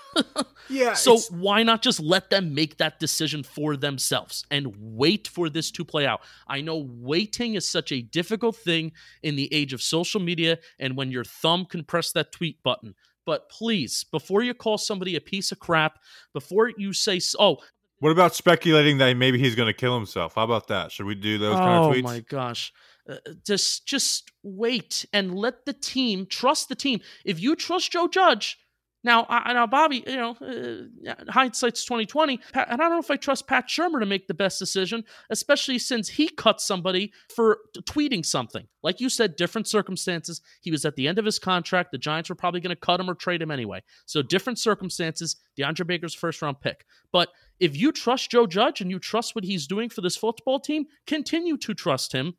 [0.68, 0.94] yeah.
[0.94, 5.70] So why not just let them make that decision for themselves and wait for this
[5.72, 6.20] to play out?
[6.46, 10.96] I know waiting is such a difficult thing in the age of social media and
[10.96, 12.94] when your thumb can press that tweet button.
[13.24, 15.98] But please, before you call somebody a piece of crap,
[16.32, 17.58] before you say, oh,
[18.00, 20.34] what about speculating that maybe he's going to kill himself?
[20.36, 20.92] How about that?
[20.92, 21.98] Should we do those oh, kind of tweets?
[21.98, 22.72] Oh my gosh.
[23.08, 27.00] Uh, just just wait and let the team trust the team.
[27.24, 28.58] If you trust Joe Judge,
[29.04, 33.10] now, I, now, Bobby, you know, uh, hindsight's twenty twenty, and I don't know if
[33.10, 37.58] I trust Pat Shurmur to make the best decision, especially since he cut somebody for
[37.82, 38.66] tweeting something.
[38.82, 40.40] Like you said, different circumstances.
[40.60, 41.92] He was at the end of his contract.
[41.92, 43.82] The Giants were probably going to cut him or trade him anyway.
[44.06, 45.36] So different circumstances.
[45.56, 47.28] DeAndre Baker's first round pick, but
[47.60, 50.86] if you trust Joe Judge and you trust what he's doing for this football team,
[51.06, 52.34] continue to trust him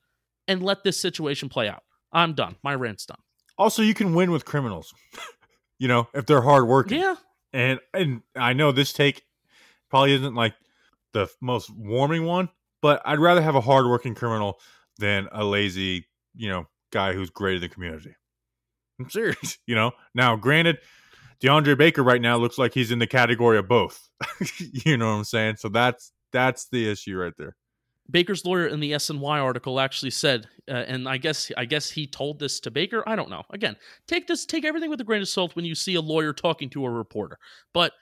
[0.47, 1.83] and let this situation play out.
[2.11, 2.55] I'm done.
[2.63, 3.19] My rant's done.
[3.57, 4.93] Also, you can win with criminals.
[5.79, 6.99] you know, if they're hardworking.
[6.99, 7.15] Yeah.
[7.51, 9.23] And and I know this take
[9.89, 10.53] probably isn't like
[11.13, 12.49] the most warming one,
[12.81, 14.59] but I'd rather have a hardworking criminal
[14.99, 18.15] than a lazy, you know, guy who's great in the community.
[18.99, 19.91] I'm serious, you know.
[20.13, 20.77] Now, granted,
[21.41, 24.09] DeAndre Baker right now looks like he's in the category of both.
[24.57, 25.55] you know what I'm saying?
[25.57, 27.55] So that's that's the issue right there.
[28.09, 32.07] Baker's lawyer in the SNY article actually said, uh, and I guess I guess he
[32.07, 33.03] told this to Baker.
[33.07, 33.43] I don't know.
[33.51, 33.75] Again,
[34.07, 36.69] take this, take everything with a grain of salt when you see a lawyer talking
[36.71, 37.37] to a reporter.
[37.73, 37.93] But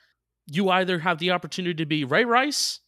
[0.46, 2.80] you either have the opportunity to be Ray Rice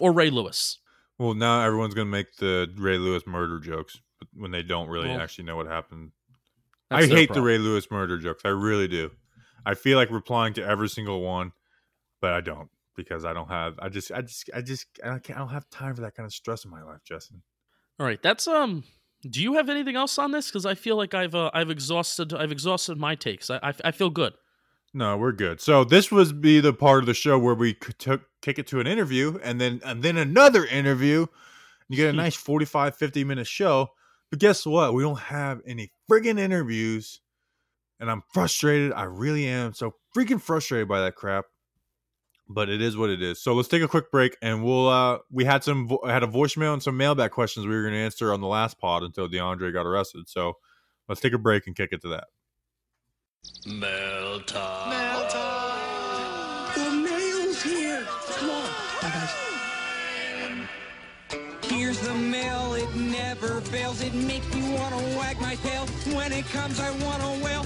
[0.00, 0.78] or Ray Lewis.
[1.18, 4.00] Well, now everyone's going to make the Ray Lewis murder jokes
[4.34, 6.10] when they don't really well, actually know what happened.
[6.90, 7.34] I hate problem.
[7.34, 8.42] the Ray Lewis murder jokes.
[8.44, 9.10] I really do.
[9.64, 11.52] I feel like replying to every single one,
[12.20, 13.74] but I don't because I don't have.
[13.78, 16.26] I just, I just, I just, I, can't, I don't have time for that kind
[16.26, 17.42] of stress in my life, Justin.
[17.98, 18.84] All right, that's um.
[19.28, 20.48] Do you have anything else on this?
[20.48, 23.48] Because I feel like I've uh, I've exhausted I've exhausted my takes.
[23.50, 24.34] I, I, I feel good.
[24.92, 25.60] No, we're good.
[25.60, 28.80] So this would be the part of the show where we took kick it to
[28.80, 31.26] an interview and then and then another interview.
[31.88, 33.88] You get a nice 45, 50 minute show.
[34.30, 34.94] But guess what?
[34.94, 37.20] We don't have any friggin' interviews.
[38.00, 38.92] And I'm frustrated.
[38.92, 41.44] I really am so freaking frustrated by that crap
[42.48, 43.42] but it is what it is.
[43.42, 44.88] So let's take a quick break, and we'll.
[44.88, 47.94] uh We had some vo- had a voicemail and some mailbag questions we were going
[47.94, 50.28] to answer on the last pod until DeAndre got arrested.
[50.28, 50.54] So
[51.08, 52.24] let's take a break and kick it to that.
[53.66, 54.90] Mail time.
[54.90, 56.74] Mail time.
[56.74, 58.06] The mail's here.
[58.36, 58.68] Come on,
[59.02, 59.34] guys.
[61.64, 62.74] Here's the mail.
[62.74, 64.02] It never fails.
[64.02, 65.86] It makes me want to wag my tail.
[66.14, 67.64] When it comes, I want to wail.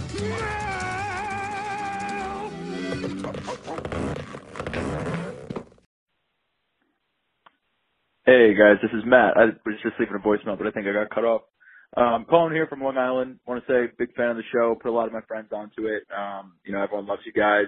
[8.26, 9.36] Hey guys, this is Matt.
[9.36, 11.42] I was just leaving a voicemail, but I think I got cut off.
[11.96, 13.40] Um, calling here from Long Island.
[13.46, 14.76] Want to say big fan of the show.
[14.80, 16.04] Put a lot of my friends onto it.
[16.16, 17.66] Um, you know, everyone loves you guys.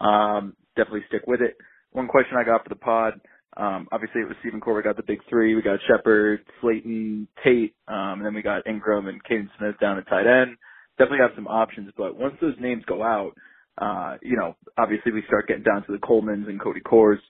[0.00, 1.56] Um, definitely stick with it.
[1.92, 3.20] One question I got for the pod.
[3.56, 4.74] Um, obviously, it was Stephen Core.
[4.74, 5.54] We got the big three.
[5.54, 9.98] We got Shepard, Slayton, Tate, um, and then we got Engram and Kaden Smith down
[9.98, 10.56] at tight end.
[10.98, 13.32] Definitely have some options, but once those names go out,
[13.78, 17.20] uh, you know, obviously we start getting down to the Colemans and Cody Cores.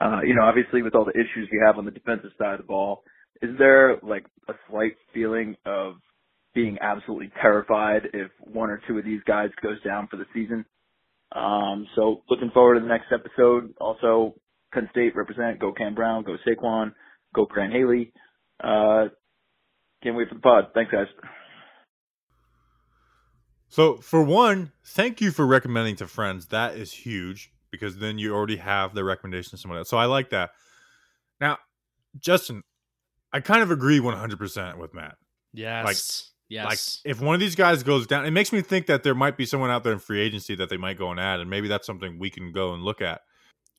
[0.00, 2.58] Uh, you know, obviously with all the issues we have on the defensive side of
[2.60, 3.04] the ball,
[3.42, 5.94] is there like a slight feeling of
[6.54, 10.64] being absolutely terrified if one or two of these guys goes down for the season?
[11.32, 13.74] Um, so looking forward to the next episode.
[13.80, 14.34] Also,
[14.72, 16.92] Penn State represent, go Cam Brown, go Saquon,
[17.34, 18.12] go Grant Haley.
[18.62, 19.06] Uh,
[20.02, 20.66] can't wait for the pod.
[20.74, 21.06] Thanks, guys.
[23.74, 26.46] So, for one, thank you for recommending to friends.
[26.46, 29.88] That is huge because then you already have the recommendation to someone else.
[29.88, 30.50] So, I like that.
[31.40, 31.58] Now,
[32.16, 32.62] Justin,
[33.32, 35.16] I kind of agree 100% with Matt.
[35.52, 36.30] Yes.
[36.48, 36.64] yes.
[36.64, 36.78] Like,
[37.12, 39.44] if one of these guys goes down, it makes me think that there might be
[39.44, 41.84] someone out there in free agency that they might go and add, and maybe that's
[41.84, 43.22] something we can go and look at.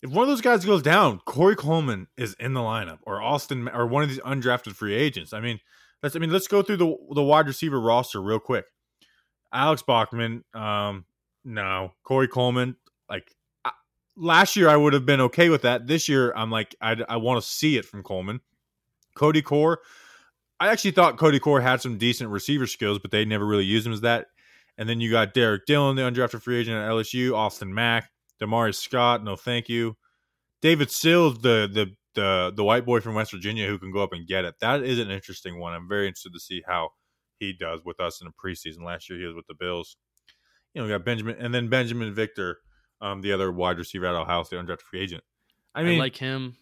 [0.01, 3.69] If one of those guys goes down, Corey Coleman is in the lineup, or Austin,
[3.69, 5.31] or one of these undrafted free agents.
[5.31, 5.61] I mean,
[6.03, 6.17] let's.
[6.17, 8.65] I mean, let's go through the the wide receiver roster real quick.
[9.53, 11.05] Alex Bachman, um,
[11.43, 11.91] no.
[12.03, 12.75] Corey Coleman,
[13.09, 13.31] like
[13.63, 13.71] I,
[14.15, 15.87] last year, I would have been okay with that.
[15.87, 18.41] This year, I'm like, I, I want to see it from Coleman.
[19.15, 19.79] Cody Core,
[20.59, 23.87] I actually thought Cody Core had some decent receiver skills, but they never really used
[23.87, 24.27] him as that.
[24.77, 28.09] And then you got Derrick Dillon, the undrafted free agent at LSU, Austin Mack,
[28.41, 29.95] Da'Mari Scott, no thank you.
[30.61, 34.13] David Sills, the the the the white boy from West Virginia who can go up
[34.13, 34.55] and get it.
[34.59, 35.73] That is an interesting one.
[35.73, 36.89] I'm very interested to see how
[37.39, 38.83] he does with us in the preseason.
[38.83, 39.97] Last year he was with the Bills.
[40.73, 42.57] You know, we got Benjamin and then Binjimen Victor,
[43.01, 45.23] um, the other wide receiver at Ohio State undrafted free agent.
[45.73, 46.57] I mean, I like him.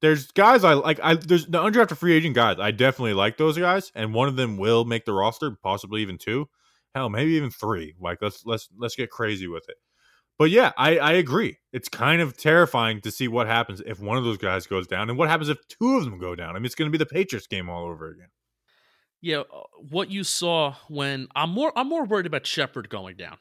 [0.00, 1.00] there's guys I like.
[1.02, 2.56] I there's the undrafted free agent guys.
[2.58, 6.18] I definitely like those guys, and one of them will make the roster, possibly even
[6.18, 6.48] two.
[6.94, 7.94] Hell, maybe even three.
[8.00, 9.76] Like let's let's let's get crazy with it.
[10.38, 11.58] But yeah, I I agree.
[11.72, 15.10] It's kind of terrifying to see what happens if one of those guys goes down,
[15.10, 16.50] and what happens if two of them go down.
[16.50, 18.28] I mean, it's going to be the Patriots game all over again.
[19.20, 23.38] Yeah, uh, what you saw when I'm more I'm more worried about Shepard going down.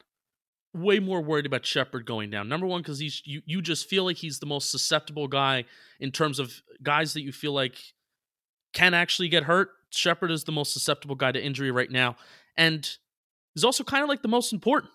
[0.73, 2.49] Way more worried about Shepard going down.
[2.49, 5.65] Number one, because he's you you just feel like he's the most susceptible guy
[5.99, 7.75] in terms of guys that you feel like
[8.73, 9.69] can actually get hurt.
[9.89, 12.15] Shepard is the most susceptible guy to injury right now,
[12.57, 12.97] and
[13.55, 14.91] is also kind of like the most important.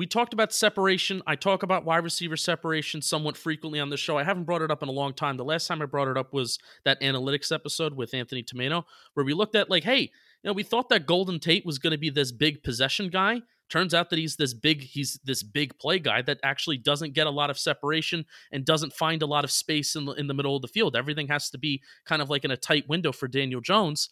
[0.00, 1.20] We talked about separation.
[1.26, 4.16] I talk about wide receiver separation somewhat frequently on the show.
[4.16, 5.36] I haven't brought it up in a long time.
[5.36, 9.26] The last time I brought it up was that analytics episode with Anthony Tomato, where
[9.26, 10.08] we looked at like, hey, you
[10.42, 13.42] know, we thought that Golden Tate was going to be this big possession guy.
[13.68, 17.26] Turns out that he's this big, he's this big play guy that actually doesn't get
[17.26, 20.34] a lot of separation and doesn't find a lot of space in the in the
[20.34, 20.96] middle of the field.
[20.96, 24.08] Everything has to be kind of like in a tight window for Daniel Jones.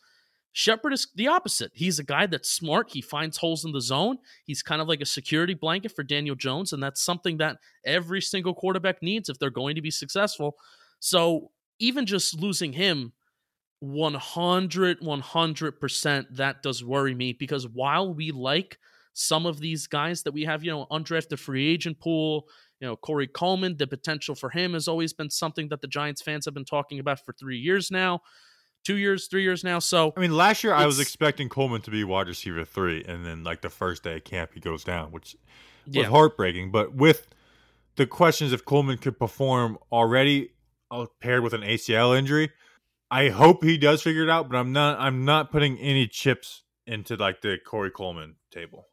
[0.58, 1.70] Shepard is the opposite.
[1.72, 2.90] He's a guy that's smart.
[2.90, 4.18] He finds holes in the zone.
[4.44, 8.20] He's kind of like a security blanket for Daniel Jones, and that's something that every
[8.20, 10.56] single quarterback needs if they're going to be successful.
[10.98, 13.12] So even just losing him
[13.78, 18.78] 100 100% that does worry me because while we like
[19.14, 22.48] some of these guys that we have, you know, undrafted free agent pool,
[22.80, 26.20] you know, Corey Coleman, the potential for him has always been something that the Giants
[26.20, 28.22] fans have been talking about for 3 years now
[28.84, 29.78] two years, three years now.
[29.78, 33.24] So I mean, last year I was expecting Coleman to be wide receiver three, and
[33.24, 35.36] then like the first day of camp he goes down, which
[35.86, 36.70] was yeah, heartbreaking.
[36.70, 37.28] But with
[37.96, 40.50] the questions if Coleman could perform already
[40.90, 42.50] uh, paired with an ACL injury,
[43.10, 44.48] I hope he does figure it out.
[44.48, 44.98] But I'm not.
[44.98, 48.86] I'm not putting any chips into like the Corey Coleman table.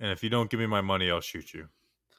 [0.00, 1.68] And if you don't give me my money, I'll shoot you.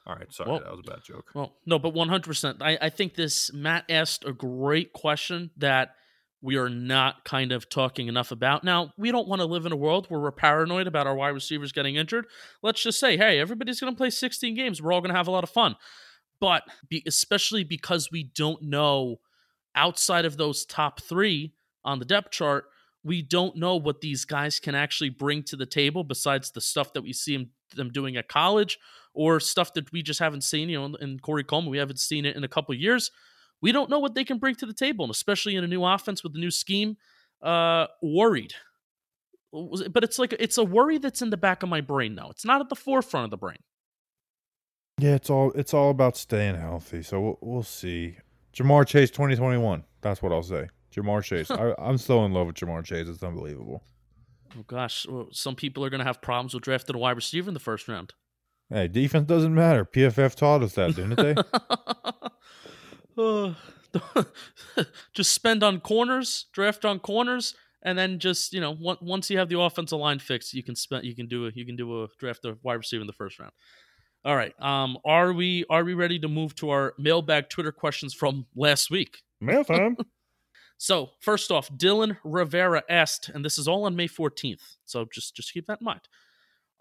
[0.06, 1.30] All right, sorry, Well- that was a bad joke.
[1.34, 2.56] Well, no, but 100%.
[2.60, 5.94] I, I think this, Matt asked a great question that
[6.42, 8.64] we are not kind of talking enough about.
[8.64, 11.28] Now, we don't want to live in a world where we're paranoid about our wide
[11.28, 12.26] receivers getting injured.
[12.62, 14.80] Let's just say, hey, everybody's going to play 16 games.
[14.80, 15.76] We're all going to have a lot of fun.
[16.40, 19.20] But be, especially because we don't know
[19.74, 21.52] outside of those top three
[21.84, 22.64] on the depth chart,
[23.04, 26.92] we don't know what these guys can actually bring to the table besides the stuff
[26.94, 28.78] that we see them, them doing at college
[29.12, 30.68] or stuff that we just haven't seen.
[30.68, 33.10] You know, in Corey Coleman, we haven't seen it in a couple of years.
[33.62, 35.84] We don't know what they can bring to the table, and especially in a new
[35.84, 36.96] offense with a new scheme.
[37.42, 38.52] Uh, worried,
[39.52, 42.28] but it's like it's a worry that's in the back of my brain now.
[42.30, 43.58] It's not at the forefront of the brain.
[44.98, 47.02] Yeah, it's all it's all about staying healthy.
[47.02, 48.16] So we'll, we'll see.
[48.54, 49.84] Ja'Marr Chase, twenty twenty one.
[50.02, 50.68] That's what I'll say.
[50.94, 51.50] Ja'Marr Chase.
[51.50, 53.08] I, I'm still in love with Ja'Marr Chase.
[53.08, 53.82] It's unbelievable.
[54.58, 57.48] Oh gosh, well, some people are going to have problems with drafting a wide receiver
[57.48, 58.12] in the first round.
[58.68, 59.84] Hey, defense doesn't matter.
[59.84, 61.34] PFF taught us that, didn't they?
[63.20, 63.54] Uh,
[65.12, 69.38] just spend on corners, draft on corners, and then just you know on- once you
[69.38, 72.04] have the offensive line fixed, you can spend you can do a you can do
[72.04, 73.52] a draft a wide receiver in the first round.
[74.24, 78.14] All right, um, are we are we ready to move to our mailbag Twitter questions
[78.14, 79.22] from last week?
[79.40, 79.96] Mail time.
[80.82, 84.76] So first off, Dylan Rivera asked, and this is all on May 14th.
[84.86, 86.00] So just just keep that in mind.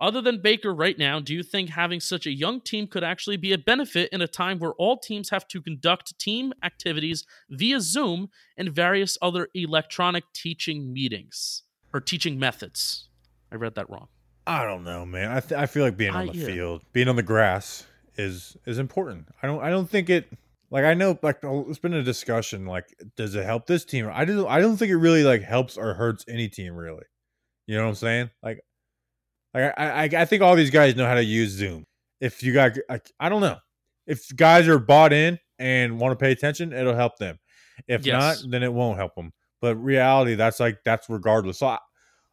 [0.02, 3.36] Other than Baker right now, do you think having such a young team could actually
[3.36, 7.82] be a benefit in a time where all teams have to conduct team activities via
[7.82, 13.10] Zoom and various other electronic teaching meetings or teaching methods?
[13.52, 14.08] I read that wrong.
[14.48, 15.32] I don't know, man.
[15.32, 17.86] I th- I feel like being on the field, being on the grass
[18.16, 19.28] is is important.
[19.44, 20.28] I don't I don't think it
[20.72, 22.86] like I know like oh, it's been a discussion like
[23.16, 24.10] does it help this team?
[24.12, 27.04] I don't I don't think it really like helps or hurts any team really.
[27.68, 28.30] You know what I'm saying?
[28.42, 28.62] Like
[29.68, 31.86] like I I, I think all these guys know how to use Zoom.
[32.20, 33.58] If you got like I don't know.
[34.08, 37.38] If guys are bought in and want to pay attention, it'll help them.
[37.88, 38.42] If Yes.
[38.42, 39.32] not, then it won't help them.
[39.62, 41.60] But reality, that's like that's regardless.
[41.60, 41.78] So I,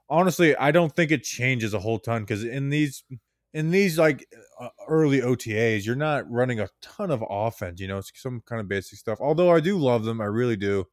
[0.09, 3.05] honestly, I don't think it changes a whole ton because in these
[3.53, 4.27] in these like
[4.61, 7.81] uh, early OTAs, you're not running a ton of offense.
[7.81, 9.19] You know, it's some kind of basic stuff.
[9.21, 10.87] Although I do love them, I really do.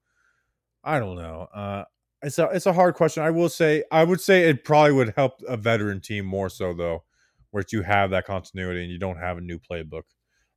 [0.83, 1.47] I don't know.
[1.53, 1.83] Uh,
[2.23, 3.23] it's a it's a hard question.
[3.23, 6.73] I will say I would say it probably would help a veteran team more so
[6.73, 7.03] though,
[7.51, 10.03] where you have that continuity and you don't have a new playbook.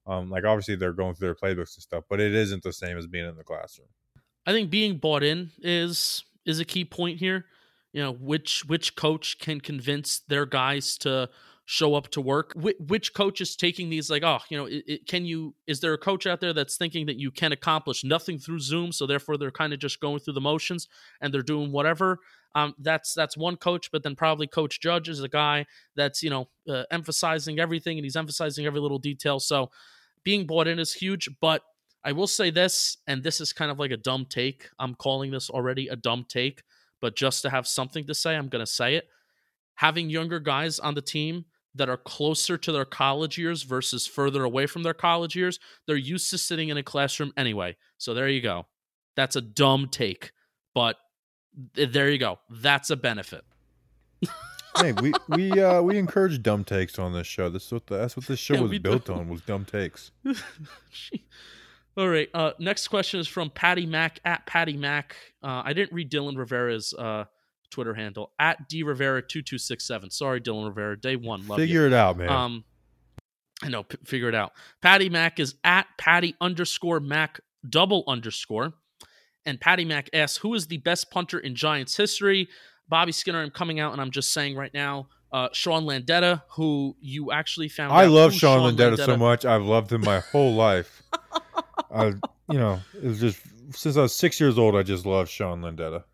[0.06, 2.96] Um, like obviously they're going through their playbooks and stuff, but it isn't the same
[2.96, 3.88] as being in the classroom.
[4.46, 7.46] I think being bought in is is a key point here.
[7.92, 11.28] You know, which which coach can convince their guys to
[11.66, 12.52] show up to work?
[12.54, 15.54] Which, coach is taking these like, oh, you know, it, it, can you?
[15.66, 18.92] Is there a coach out there that's thinking that you can accomplish nothing through Zoom,
[18.92, 20.88] so therefore they're kind of just going through the motions
[21.20, 22.20] and they're doing whatever?
[22.54, 26.30] Um, that's that's one coach, but then probably Coach Judge is a guy that's you
[26.30, 29.40] know uh, emphasizing everything and he's emphasizing every little detail.
[29.40, 29.70] So
[30.24, 31.62] being bought in is huge, but
[32.02, 34.68] I will say this, and this is kind of like a dumb take.
[34.78, 36.62] I'm calling this already a dumb take,
[37.00, 39.08] but just to have something to say, I'm going to say it.
[39.74, 41.44] Having younger guys on the team
[41.76, 45.96] that are closer to their college years versus further away from their college years, they're
[45.96, 47.76] used to sitting in a classroom anyway.
[47.98, 48.66] So there you go.
[49.14, 50.32] That's a dumb take,
[50.74, 50.96] but
[51.74, 52.38] there you go.
[52.50, 53.44] That's a benefit.
[54.78, 57.48] hey, we we uh we encourage dumb takes on this show.
[57.48, 59.14] This is what the, that's what this show Yeah, was built do.
[59.14, 60.10] on was dumb takes.
[61.96, 62.28] All right.
[62.34, 65.16] Uh, next question is from Patty Mac at Patty Mac.
[65.42, 67.24] Uh, I didn't read Dylan Rivera's uh,
[67.70, 70.10] Twitter handle at D Rivera two two six seven.
[70.10, 70.98] Sorry, Dylan Rivera.
[70.98, 71.46] Day one.
[71.46, 72.28] Love Figure it out, man.
[72.28, 72.34] you.
[72.34, 72.64] Um,
[73.62, 73.82] I know.
[73.84, 74.52] P- figure it out.
[74.82, 78.74] Patty Mac is at Patty underscore Mac double underscore,
[79.44, 82.48] and Patty Mac asks, "Who is the best punter in Giants history?"
[82.88, 83.42] Bobby Skinner.
[83.42, 85.08] I'm coming out, and I'm just saying right now.
[85.32, 87.92] Uh, Sean Landeta, who you actually found.
[87.92, 89.44] I love who Sean Landeta, so much.
[89.44, 91.02] I've loved him my whole life.
[91.90, 93.40] I, you know, it was just
[93.72, 94.76] since I was six years old.
[94.76, 96.04] I just loved Sean Landeta.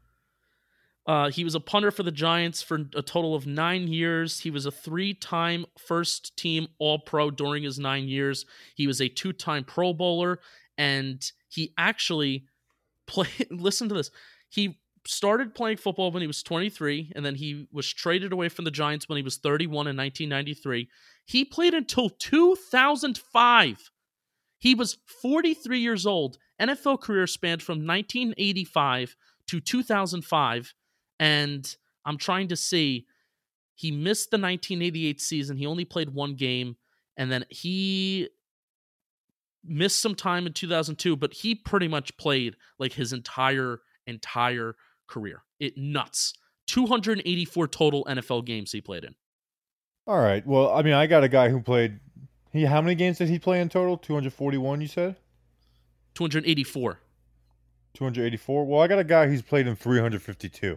[1.07, 4.41] Uh, he was a punter for the Giants for a total of nine years.
[4.41, 8.47] He was a three time first team All Pro during his nine years.
[8.77, 10.39] He was a two time Pro Bowler,
[10.79, 12.47] and he actually
[13.07, 13.29] played.
[13.51, 14.11] Listen to this.
[14.49, 18.65] He started playing football when he was 23, and then he was traded away from
[18.65, 20.89] the Giants when he was 31 in 1993.
[21.25, 23.91] He played until 2005.
[24.59, 26.39] He was 43 years old.
[26.61, 29.17] NFL career spanned from 1985
[29.49, 30.75] to 2005
[31.19, 33.07] and I'm trying to see.
[33.75, 35.57] He missed the 1988 season.
[35.57, 36.77] He only played one game,
[37.17, 38.29] and then he
[39.65, 41.17] missed some time in 2002.
[41.17, 44.77] But he pretty much played like his entire entire
[45.09, 45.43] career.
[45.59, 46.35] It nuts.
[46.69, 49.15] 284 total NFL games he played in.
[50.07, 50.47] All right.
[50.47, 51.99] Well, I mean, I got a guy who played.
[52.53, 53.97] He how many games did he play in total?
[53.97, 54.81] Two hundred forty-one.
[54.81, 55.17] You said
[56.15, 56.99] 284.
[57.95, 58.67] two hundred eighty-four.
[58.67, 60.77] Well, I got a guy who's played in three hundred fifty-two.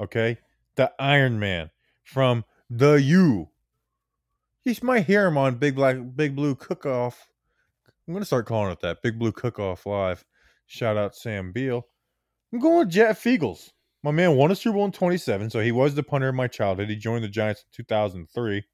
[0.00, 0.38] Okay,
[0.76, 1.70] the Iron Man
[2.04, 3.48] from the U.
[4.64, 7.26] You might hear him on Big Black Big Blue Cook Off.
[8.06, 9.02] I'm gonna start calling it that.
[9.02, 10.24] Big Blue Cook Off Live.
[10.66, 11.86] Shout out Sam Beal.
[12.52, 13.70] I'm going with Jeff Feagles.
[14.02, 16.46] My man won a Super Bowl in 27, so he was the punter of my
[16.46, 16.88] childhood.
[16.88, 18.64] He joined the Giants in 2003.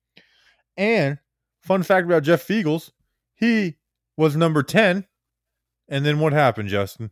[0.77, 1.19] And
[1.63, 2.93] fun fact about Jeff Feagles,
[3.35, 3.77] he
[4.17, 5.05] was number 10.
[5.89, 7.11] And then what happened, Justin?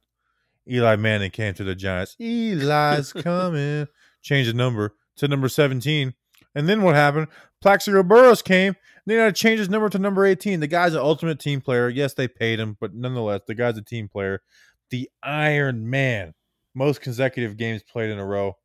[0.69, 2.17] Eli Manning came to the Giants.
[2.21, 3.89] Eli's coming.
[4.25, 6.15] Changed the number to number 17.
[6.57, 7.29] And then what happened?
[7.61, 8.75] Plaxico Burress came.
[9.07, 10.61] They had to change his number to number 18.
[10.61, 11.89] The guy's an ultimate team player.
[11.89, 14.43] Yes, they paid him, but nonetheless, the guy's a team player.
[14.91, 16.35] The Iron Man.
[16.75, 18.57] Most consecutive games played in a row.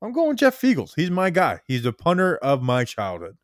[0.00, 0.92] I'm going Jeff Feagles.
[0.96, 1.60] He's my guy.
[1.66, 3.36] He's the punter of my childhood.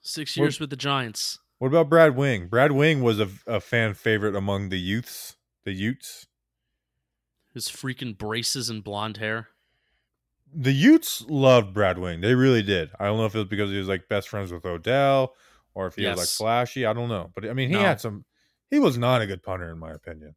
[0.00, 1.38] Six years with the Giants.
[1.58, 2.48] What about Brad Wing?
[2.48, 5.36] Brad Wing was a, a fan favorite among the youths.
[5.64, 6.26] The Utes.
[7.54, 9.48] His freaking braces and blonde hair.
[10.54, 12.20] The Utes loved Brad Wing.
[12.20, 12.90] They really did.
[12.98, 15.34] I don't know if it was because he was like best friends with Odell
[15.74, 16.84] or if he was like flashy.
[16.86, 17.30] I don't know.
[17.34, 17.80] But I mean, he No.
[17.80, 18.24] had some.
[18.70, 20.34] He was not a good punter, in my opinion.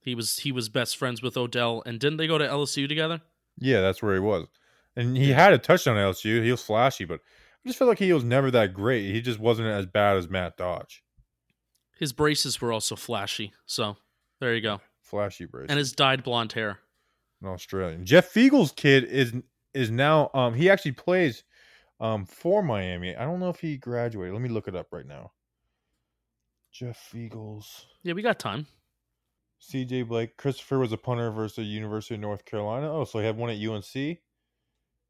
[0.00, 3.20] He was he was best friends with Odell, and didn't they go to LSU together?
[3.58, 4.46] Yeah, that's where he was.
[4.94, 6.42] And he had a touchdown at LSU.
[6.44, 7.20] He was flashy, but
[7.64, 9.12] I just feel like he was never that great.
[9.12, 11.02] He just wasn't as bad as Matt Dodge.
[11.98, 13.52] His braces were also flashy.
[13.66, 13.96] So
[14.40, 14.80] there you go.
[15.00, 16.78] Flashy braces, And his dyed blonde hair.
[17.42, 18.04] An Australian.
[18.04, 19.34] Jeff Feagles' kid is
[19.74, 21.44] is now um he actually plays
[22.00, 23.14] um for Miami.
[23.14, 24.32] I don't know if he graduated.
[24.32, 25.32] Let me look it up right now.
[26.72, 28.66] Jeff Feagles' Yeah, we got time.
[29.60, 30.36] CJ Blake.
[30.36, 32.92] Christopher was a punter versus the University of North Carolina.
[32.92, 34.18] Oh, so he had one at UNC.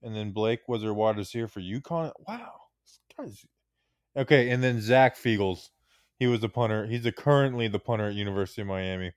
[0.02, 2.12] And then Blake was their wide receiver for UConn.
[2.28, 2.52] Wow.
[4.16, 4.50] Okay.
[4.50, 5.70] And then Zach Feagles.
[6.18, 6.86] He was the punter.
[6.86, 9.12] He's the, currently the punter at University of Miami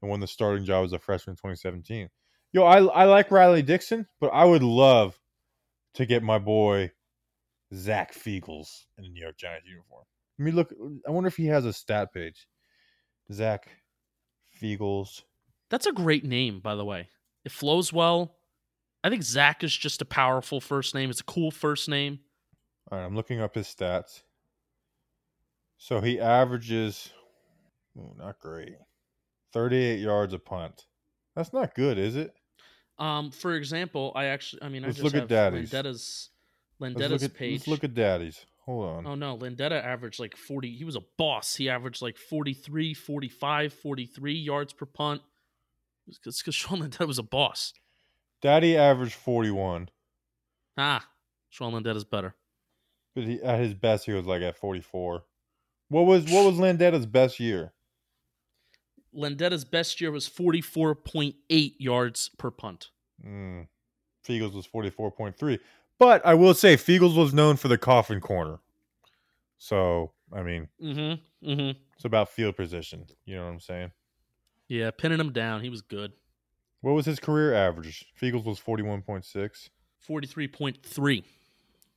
[0.00, 2.08] and won the starting job as a freshman in 2017.
[2.56, 5.20] Yo, I I like Riley Dixon, but I would love
[5.92, 6.90] to get my boy
[7.74, 10.04] Zach Feagles in a New York Giants uniform.
[10.38, 10.72] Let me look.
[11.06, 12.48] I wonder if he has a stat page.
[13.30, 13.68] Zach
[14.58, 15.24] Feagles.
[15.68, 17.10] That's a great name, by the way.
[17.44, 18.36] It flows well.
[19.04, 21.10] I think Zach is just a powerful first name.
[21.10, 22.20] It's a cool first name.
[22.90, 24.22] All right, I'm looking up his stats.
[25.76, 27.12] So he averages,
[27.98, 28.76] ooh, not great,
[29.52, 30.86] 38 yards a punt.
[31.34, 32.32] That's not good, is it?
[32.98, 35.70] Um, for example, I actually, I mean, Let's I just look at Daddy's.
[35.70, 36.30] Landeta's
[36.80, 37.52] Let's look at, page.
[37.60, 38.44] let's look at Daddy's.
[38.64, 39.06] Hold on.
[39.06, 40.70] Oh no, Landeta averaged like 40.
[40.74, 41.54] He was a boss.
[41.54, 45.22] He averaged like 43, 45, 43 yards per punt.
[46.08, 47.72] It's because Sean Landeta was a boss.
[48.42, 49.88] Daddy averaged 41,
[50.76, 51.06] Ah,
[51.48, 52.34] Sean Landeta's better.
[53.14, 55.22] but he, at his best he was like at 44.
[55.88, 57.72] What was what was Landeta's best year?
[59.16, 62.90] Landeta's best year was 44.8 yards per punt.
[63.26, 63.66] Mm.
[64.26, 65.58] Feagles was 44.3.
[65.98, 68.58] But I will say Feagles was known for the coffin corner.
[69.58, 71.48] So, I mean, Mm-hmm.
[71.50, 71.78] Mm-hmm.
[71.94, 73.06] it's about field position.
[73.24, 73.92] You know what I'm saying?
[74.68, 75.62] Yeah, pinning him down.
[75.62, 76.12] He was good.
[76.82, 78.04] What was his career average?
[78.20, 79.70] Feagles was 41.6.
[80.06, 81.24] 43.3.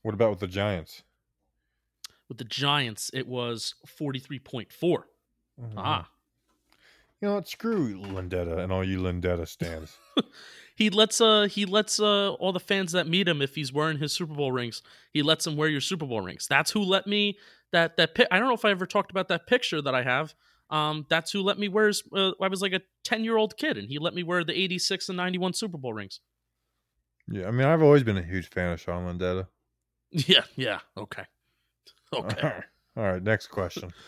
[0.04, 1.04] What about with the Giants?
[2.30, 4.68] With the Giants, it was 43.4.
[5.60, 5.74] Mhm.
[5.76, 6.10] Ah.
[7.22, 7.48] You know what?
[7.48, 9.98] Screw Landeta and all you Landeta stands.
[10.76, 13.98] He lets uh he lets uh all the fans that meet him if he's wearing
[13.98, 16.48] his Super Bowl rings, he lets them wear your Super Bowl rings.
[16.50, 17.38] That's who let me
[17.74, 20.04] that that pi- I don't know if I ever talked about that picture that I
[20.04, 20.34] have.
[20.70, 21.88] Um, that's who let me wear.
[21.88, 24.46] His, uh, I was like a ten year old kid, and he let me wear
[24.46, 26.22] the eighty six and ninety one Super Bowl rings.
[27.30, 29.48] yeah, I mean, I've always been a huge fan of Sean Landeta.
[30.12, 31.26] Yeah, yeah, okay,
[32.16, 32.54] okay.
[32.96, 33.92] All right, next question.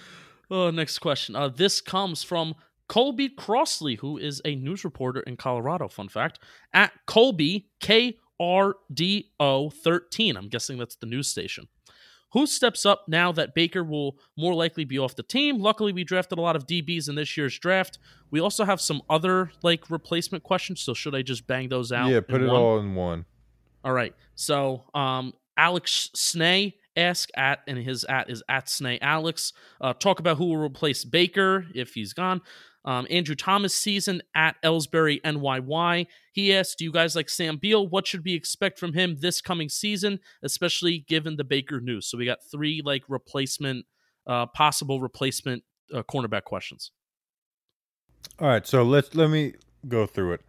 [0.54, 1.34] Oh, next question.
[1.34, 2.56] Uh, this comes from
[2.92, 5.88] Colby Crossley, who is a news reporter in Colorado.
[5.88, 6.40] Fun fact
[6.74, 10.36] at Colby K R D O thirteen.
[10.36, 11.70] I'm guessing that's the news station.
[12.34, 15.60] Who steps up now that Baker will more likely be off the team?
[15.60, 17.98] Luckily, we drafted a lot of DBs in this year's draft.
[18.30, 20.82] We also have some other like replacement questions.
[20.82, 22.10] So should I just bang those out?
[22.10, 22.56] yeah, put it one?
[22.58, 23.24] all in one.
[23.86, 24.14] All right.
[24.36, 29.54] So um Alex Snay ask at and his at is at Snay Alex.
[29.80, 32.42] Uh, talk about who will replace Baker if he's gone.
[32.84, 36.08] Um, Andrew Thomas season at Ellsbury NYY.
[36.34, 37.88] He asked, "Do you guys like Sam Beal?
[37.88, 42.18] What should we expect from him this coming season, especially given the Baker news?" So
[42.18, 43.86] we got three like replacement,
[44.26, 45.64] uh, possible replacement
[45.94, 46.92] uh, cornerback questions.
[48.40, 49.54] All right, so let's let me
[49.88, 50.42] go through it.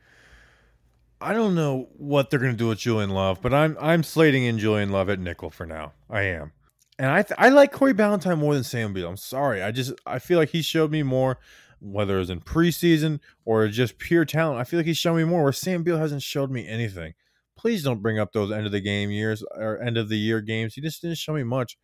[1.21, 4.45] I don't know what they're going to do with Julian Love, but I'm I'm slating
[4.45, 5.93] in Julian Love at nickel for now.
[6.11, 6.53] I am,
[6.99, 9.09] and I th- I like Corey Ballentine more than Sam Beal.
[9.09, 11.39] I'm sorry, I just I feel like he showed me more,
[11.83, 14.61] whether it's in preseason or just pure talent.
[14.61, 15.43] I feel like he's shown me more.
[15.43, 17.15] Where Sam Beal hasn't showed me anything.
[17.57, 20.41] Please don't bring up those end of the game years or end of the year
[20.41, 20.75] games.
[20.75, 21.77] He just didn't show me much,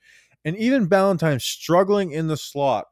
[0.44, 2.86] and even Ballentine struggling in the slot.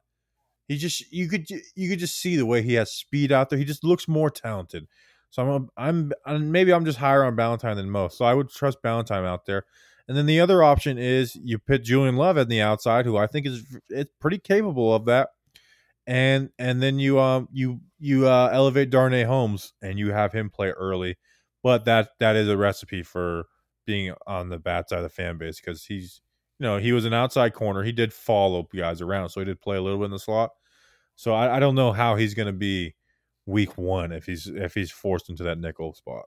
[0.68, 3.58] He just you could you could just see the way he has speed out there.
[3.58, 4.86] He just looks more talented.
[5.30, 8.18] So I'm I'm, maybe I'm just higher on Ballentine than most.
[8.18, 9.64] So I would trust Ballentine out there.
[10.08, 13.26] And then the other option is you put Julian Love at the outside, who I
[13.26, 15.30] think is it's pretty capable of that.
[16.06, 20.50] And and then you um you you uh, elevate Darnay Holmes and you have him
[20.50, 21.16] play early.
[21.62, 23.46] But that that is a recipe for
[23.86, 26.20] being on the bad side of the fan base because he's
[26.58, 27.82] you know he was an outside corner.
[27.82, 30.50] He did follow guys around, so he did play a little bit in the slot.
[31.16, 32.94] So I, I don't know how he's going to be
[33.46, 36.26] week one if he's if he's forced into that nickel spot.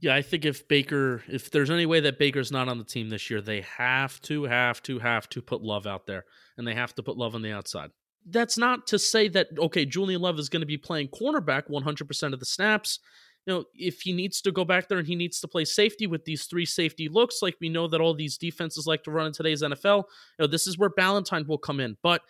[0.00, 3.10] Yeah, I think if Baker, if there's any way that Baker's not on the team
[3.10, 6.24] this year, they have to, have to, have to put Love out there,
[6.56, 7.90] and they have to put Love on the outside.
[8.26, 12.32] That's not to say that okay, Julian Love is going to be playing cornerback 100%
[12.32, 12.98] of the snaps.
[13.46, 16.06] You know, if he needs to go back there and he needs to play safety
[16.06, 19.26] with these three safety looks, like we know that all these defenses like to run
[19.26, 20.04] in today's NFL, you
[20.40, 21.96] know, this is where Ballentine will come in.
[22.02, 22.20] But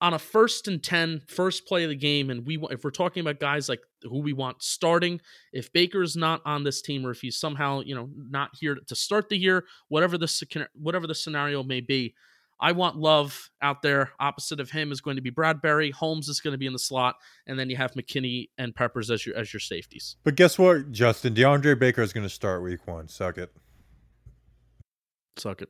[0.00, 3.22] on a first and 10 first play of the game and we if we're talking
[3.22, 5.20] about guys like who we want starting
[5.52, 8.94] if baker's not on this team or if he's somehow you know not here to
[8.94, 12.14] start the year whatever the whatever the scenario may be
[12.60, 16.40] i want love out there opposite of him is going to be bradberry holmes is
[16.40, 19.36] going to be in the slot and then you have mckinney and peppers as your
[19.36, 21.34] as your safeties But guess what, Justin?
[21.34, 23.08] DeAndre Baker is going to start week one.
[23.08, 23.52] Suck it.
[25.36, 25.68] Suck it.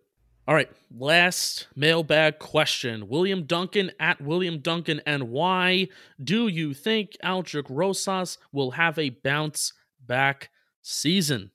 [0.48, 3.08] All right, last mailbag question.
[3.08, 5.88] William Duncan at William Duncan, and why
[6.22, 9.72] do you think Aldrick Rosas will have a bounce
[10.06, 10.50] back
[10.82, 11.50] season?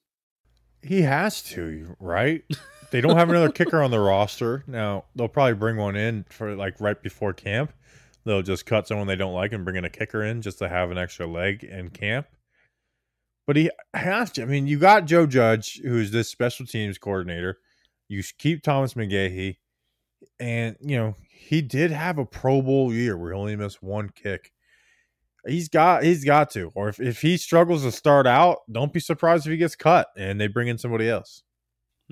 [0.81, 2.43] He has to, right?
[2.91, 4.63] They don't have another kicker on the roster.
[4.67, 7.73] Now, they'll probably bring one in for like right before camp.
[8.25, 10.69] They'll just cut someone they don't like and bring in a kicker in just to
[10.69, 12.27] have an extra leg in camp.
[13.47, 14.43] But he has to.
[14.43, 17.57] I mean, you got Joe Judge, who's this special teams coordinator.
[18.07, 19.57] You keep Thomas McGaughey,
[20.39, 24.09] and you know he did have a Pro Bowl year where he only missed one
[24.09, 24.51] kick.
[25.47, 28.99] He's got he's got to, or if, if he struggles to start out, don't be
[28.99, 31.43] surprised if he gets cut and they bring in somebody else.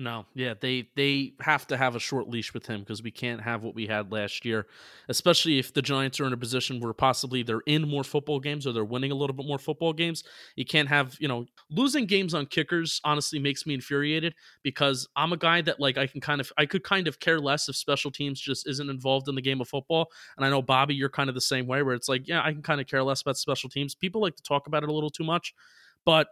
[0.02, 3.38] No, yeah, they they have to have a short leash with him because we can't
[3.42, 4.66] have what we had last year,
[5.10, 8.66] especially if the Giants are in a position where possibly they're in more football games
[8.66, 10.24] or they're winning a little bit more football games.
[10.56, 15.34] You can't have, you know, losing games on kickers honestly makes me infuriated because I'm
[15.34, 17.76] a guy that like I can kind of I could kind of care less if
[17.76, 20.10] special teams just isn't involved in the game of football.
[20.38, 22.52] And I know Bobby, you're kind of the same way where it's like, yeah, I
[22.52, 23.94] can kind of care less about special teams.
[23.94, 25.52] People like to talk about it a little too much,
[26.06, 26.28] but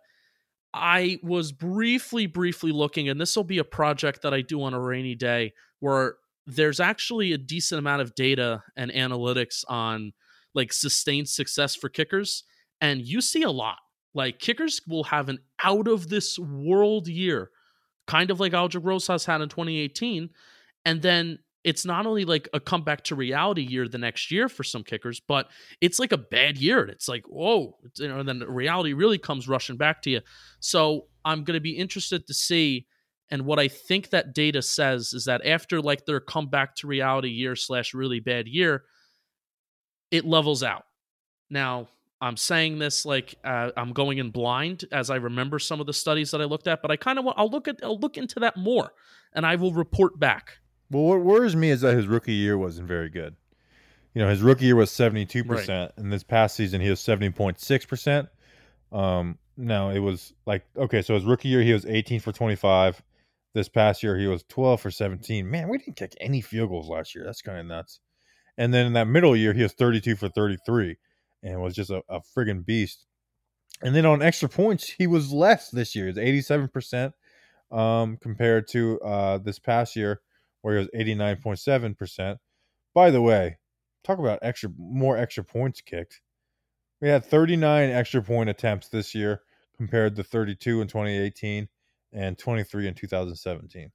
[0.75, 4.75] I was briefly, briefly looking, and this will be a project that I do on
[4.75, 6.17] a rainy day where
[6.47, 10.13] there's actually a decent amount of data and analytics on
[10.55, 12.45] like sustained success for kickers.
[12.81, 13.79] And you see a lot.
[14.15, 17.51] Like kickers will have an out of this world year,
[18.07, 20.31] kind of like Aldrick Rosas had in 2018.
[20.85, 24.63] And then it's not only like a comeback to reality year the next year for
[24.63, 25.49] some kickers, but
[25.81, 26.85] it's like a bad year.
[26.85, 30.21] It's like, whoa, it's, you know, and then reality really comes rushing back to you.
[30.61, 32.87] So I'm going to be interested to see.
[33.31, 37.29] And what I think that data says is that after like their comeback to reality
[37.29, 38.85] year slash really bad year,
[40.11, 40.85] it levels out.
[41.51, 41.89] Now,
[42.21, 45.93] I'm saying this like uh, I'm going in blind as I remember some of the
[45.93, 48.17] studies that I looked at, but I kind of want I'll look at I'll look
[48.17, 48.93] into that more,
[49.35, 50.59] and I will report back.
[50.91, 53.37] Well, what worries me is that his rookie year wasn't very good.
[54.15, 57.01] You know, his rookie year was seventy two percent, and this past season he was
[57.01, 58.29] seventy point six percent.
[58.91, 62.57] Um, no, it was like okay, so his rookie year he was eighteen for twenty
[62.57, 63.03] five.
[63.55, 65.51] This past year he was twelve for seventeen.
[65.51, 67.25] Man, we didn't kick any field goals last year.
[67.25, 68.01] That's kind of nuts.
[68.57, 70.97] And then in that middle year he was thirty two for thirty three,
[71.43, 73.05] and was just a, a friggin' beast.
[73.83, 76.09] And then on extra points he was less this year.
[76.09, 77.15] It's eighty seven percent,
[77.71, 80.23] um, compared to uh this past year
[80.69, 82.39] where he was eighty nine point seven percent.
[82.95, 83.57] By the way,
[84.05, 86.21] talk about extra more extra points kicked.
[87.01, 89.41] We had 39 extra point attempts this year
[89.77, 91.69] compared to 32 in 2018
[92.13, 93.93] and 23 in 2017.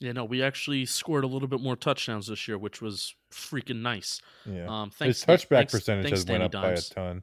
[0.00, 3.82] Yeah, no, we actually scored a little bit more touchdowns this year, which was freaking
[3.82, 4.22] nice.
[4.46, 4.64] Yeah.
[4.66, 6.88] Um, thanks, His touchback thanks- percentage thanks, has went up Dimes.
[6.88, 7.22] by a ton.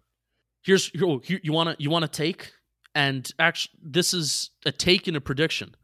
[0.63, 2.53] Here's here, oh, you want to you want to take
[2.93, 5.75] and actually this is a take and a prediction.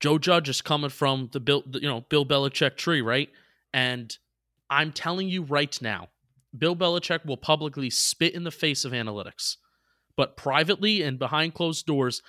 [0.00, 3.30] Joe Judge is coming from the Bill you know Bill Belichick tree, right?
[3.72, 4.16] And
[4.70, 6.08] I'm telling you right now,
[6.56, 9.56] Bill Belichick will publicly spit in the face of analytics,
[10.16, 12.22] but privately and behind closed doors,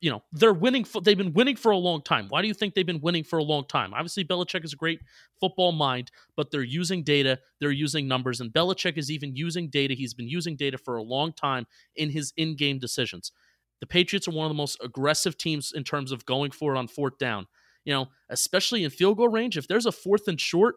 [0.00, 0.84] you know they're winning.
[0.84, 2.26] For, they've been winning for a long time.
[2.28, 3.94] Why do you think they've been winning for a long time?
[3.94, 5.00] Obviously, Belichick is a great
[5.40, 9.94] football mind, but they're using data, they're using numbers, and Belichick is even using data.
[9.94, 11.66] He's been using data for a long time
[11.96, 13.32] in his in-game decisions.
[13.80, 16.78] The Patriots are one of the most aggressive teams in terms of going for it
[16.78, 17.46] on fourth down.
[17.84, 19.56] You know, especially in field goal range.
[19.56, 20.76] If there's a fourth and short,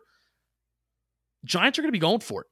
[1.43, 2.47] Giants are going to be going for it.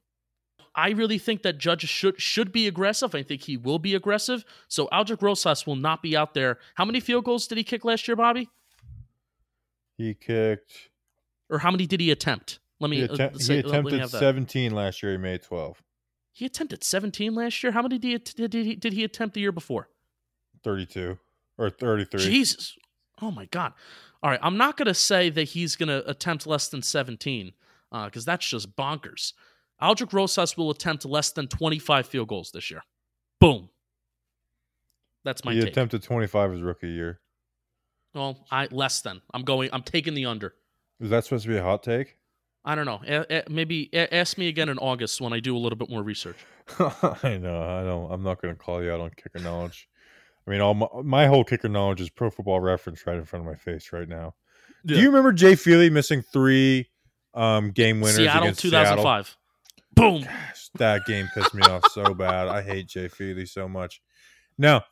[0.75, 3.13] I really think that Judge should should be aggressive.
[3.15, 4.43] I think he will be aggressive.
[4.67, 6.57] So Aldrick Rosas will not be out there.
[6.75, 8.49] How many field goals did he kick last year, Bobby?
[9.97, 10.89] He kicked.
[11.49, 12.59] Or how many did he attempt?
[12.79, 14.09] Let me, He, uh, attempt- say- he me attempted that.
[14.09, 15.11] 17 last year.
[15.13, 15.81] He made 12.
[16.31, 17.71] He attempted 17 last year.
[17.73, 19.89] How many did he, did he, did he attempt the year before?
[20.63, 21.17] 32
[21.57, 22.19] or 33.
[22.21, 22.75] Jesus.
[23.21, 23.73] Oh my God.
[24.23, 24.39] All right.
[24.41, 27.53] I'm not going to say that he's going to attempt less than 17
[27.91, 29.33] uh, because that's just bonkers.
[29.81, 32.81] Aldrick Rosas will attempt less than 25 field goals this year.
[33.39, 33.69] Boom.
[35.25, 35.69] That's my he take.
[35.71, 37.19] attempted 25 his rookie year.
[38.13, 39.21] well, I less than.
[39.33, 39.69] I'm going.
[39.73, 40.53] I'm taking the under.
[41.01, 42.15] Is that supposed to be a hot take?
[42.65, 43.01] I don't know.
[43.07, 45.89] A- a- maybe a- ask me again in August when I do a little bit
[45.89, 46.37] more research.
[46.79, 47.61] I know.
[47.61, 48.11] I don't.
[48.11, 49.88] I'm not going to call you out on kicker knowledge.
[50.49, 53.45] I mean, all my, my whole kicker knowledge is Pro Football Reference right in front
[53.45, 54.33] of my face right now.
[54.83, 56.89] Do you remember Jay Feely missing three
[57.35, 59.03] um, game winners Seattle against Seattle.
[59.03, 59.37] 2005.
[59.93, 60.21] Boom.
[60.23, 62.47] Gosh, that game pissed me off so bad.
[62.47, 64.01] I hate Jay Feely so much.
[64.57, 64.83] Now,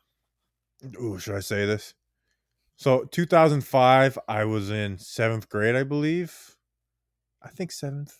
[1.00, 1.94] ooh, should I say this?
[2.76, 6.56] So 2005, I was in seventh grade, I believe.
[7.42, 8.16] I think seventh.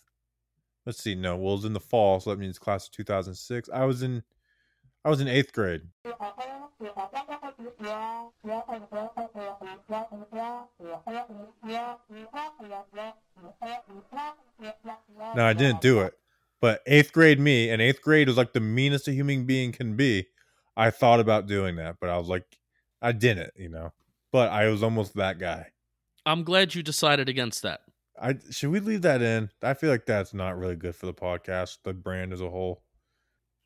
[0.85, 1.15] Let's see.
[1.15, 3.69] No, well, it was in the fall, so that means class of 2006.
[3.73, 4.23] I was in,
[5.05, 5.81] I was in eighth grade.
[15.35, 16.13] No, I didn't do it.
[16.61, 19.95] But eighth grade me, and eighth grade was like the meanest a human being can
[19.95, 20.27] be.
[20.75, 22.59] I thought about doing that, but I was like,
[23.01, 23.93] I didn't, you know.
[24.31, 25.67] But I was almost that guy.
[26.25, 27.81] I'm glad you decided against that.
[28.21, 29.49] I should we leave that in?
[29.63, 32.81] I feel like that's not really good for the podcast, the brand as a whole.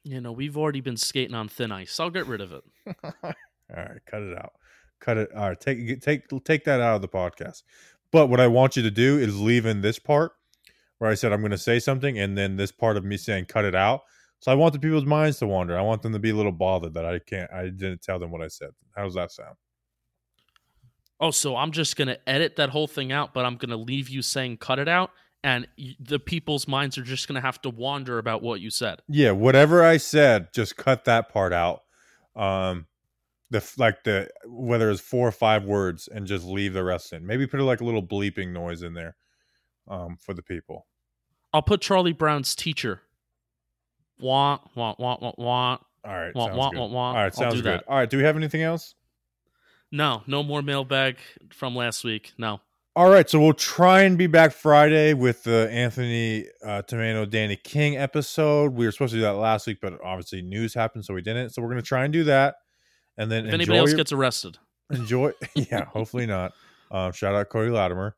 [0.04, 2.00] You know, we've already been skating on thin ice.
[2.00, 2.64] I'll get rid of it.
[3.04, 3.34] All
[3.72, 4.54] right, cut it out.
[5.00, 5.30] Cut it.
[5.34, 7.64] All right, take take take that out of the podcast.
[8.12, 10.34] But what I want you to do is leave in this part
[11.00, 13.46] where I said I'm going to say something, and then this part of me saying
[13.46, 14.02] cut it out.
[14.40, 15.78] So I want the people's minds to wander.
[15.78, 17.50] I want them to be a little bothered that I can't.
[17.52, 18.72] I didn't tell them what I said.
[18.96, 19.56] How does that sound?
[21.22, 23.78] Oh, so I'm just going to edit that whole thing out, but I'm going to
[23.78, 25.12] leave you saying cut it out,
[25.44, 25.68] and
[26.00, 29.02] the people's minds are just going to have to wander about what you said.
[29.08, 31.82] Yeah, whatever I said, just cut that part out.
[32.36, 32.88] Um,
[33.52, 37.26] the like the whether it's four or five words, and just leave the rest in.
[37.26, 39.16] Maybe put like a little bleeping noise in there,
[39.88, 40.88] um, for the people.
[41.54, 43.02] I'll put Charlie Brown's teacher.
[44.20, 45.78] Wah, wah, wah, wah, wah.
[46.06, 46.80] All right, Wah, sounds wah, good.
[46.80, 47.08] wah, wah.
[47.10, 47.66] All right, sounds good.
[47.66, 47.84] that.
[47.88, 48.96] All right, do we have anything else?
[49.92, 51.18] No, no more mailbag
[51.52, 52.34] from last week.
[52.38, 52.60] No.
[52.96, 57.56] All right, so we'll try and be back Friday with the Anthony uh, Tomano Danny
[57.56, 58.74] King episode.
[58.76, 61.50] We were supposed to do that last week, but obviously news happened, so we didn't.
[61.50, 62.56] So we're going to try and do that,
[63.18, 64.60] and then If anybody else your- gets arrested,
[64.92, 65.32] enjoy.
[65.56, 66.54] yeah, hopefully not.
[66.92, 68.16] Um, shout out Cody Latimer.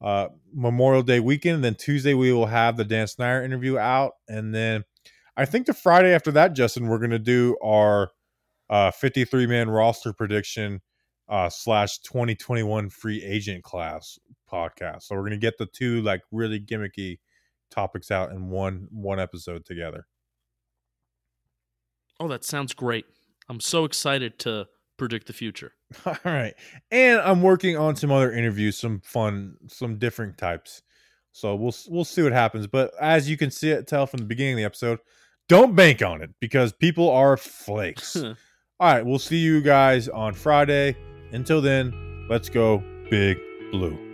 [0.00, 1.64] Uh, Memorial Day weekend.
[1.64, 4.84] Then Tuesday we will have the Dan Snyder interview out, and then
[5.36, 8.12] I think the Friday after that, Justin, we're gonna do our
[8.70, 10.80] uh, 53 man roster prediction
[11.32, 14.18] uh, slash 2021 free agent class
[14.52, 15.04] podcast.
[15.04, 17.20] So we're gonna get the two like really gimmicky
[17.70, 20.06] topics out in one one episode together.
[22.20, 23.06] oh, that sounds great.
[23.48, 24.66] I'm so excited to
[24.98, 25.72] predict the future.
[26.06, 26.54] All right.
[26.90, 30.82] And I'm working on some other interviews, some fun, some different types.
[31.32, 32.66] So we'll we'll see what happens.
[32.66, 34.98] But as you can see it tell from the beginning of the episode,
[35.48, 38.16] don't bank on it because people are flakes.
[38.22, 38.34] All
[38.80, 40.94] right, we'll see you guys on Friday.
[41.32, 41.94] Until then,
[42.28, 43.38] let's go big
[43.70, 44.11] blue.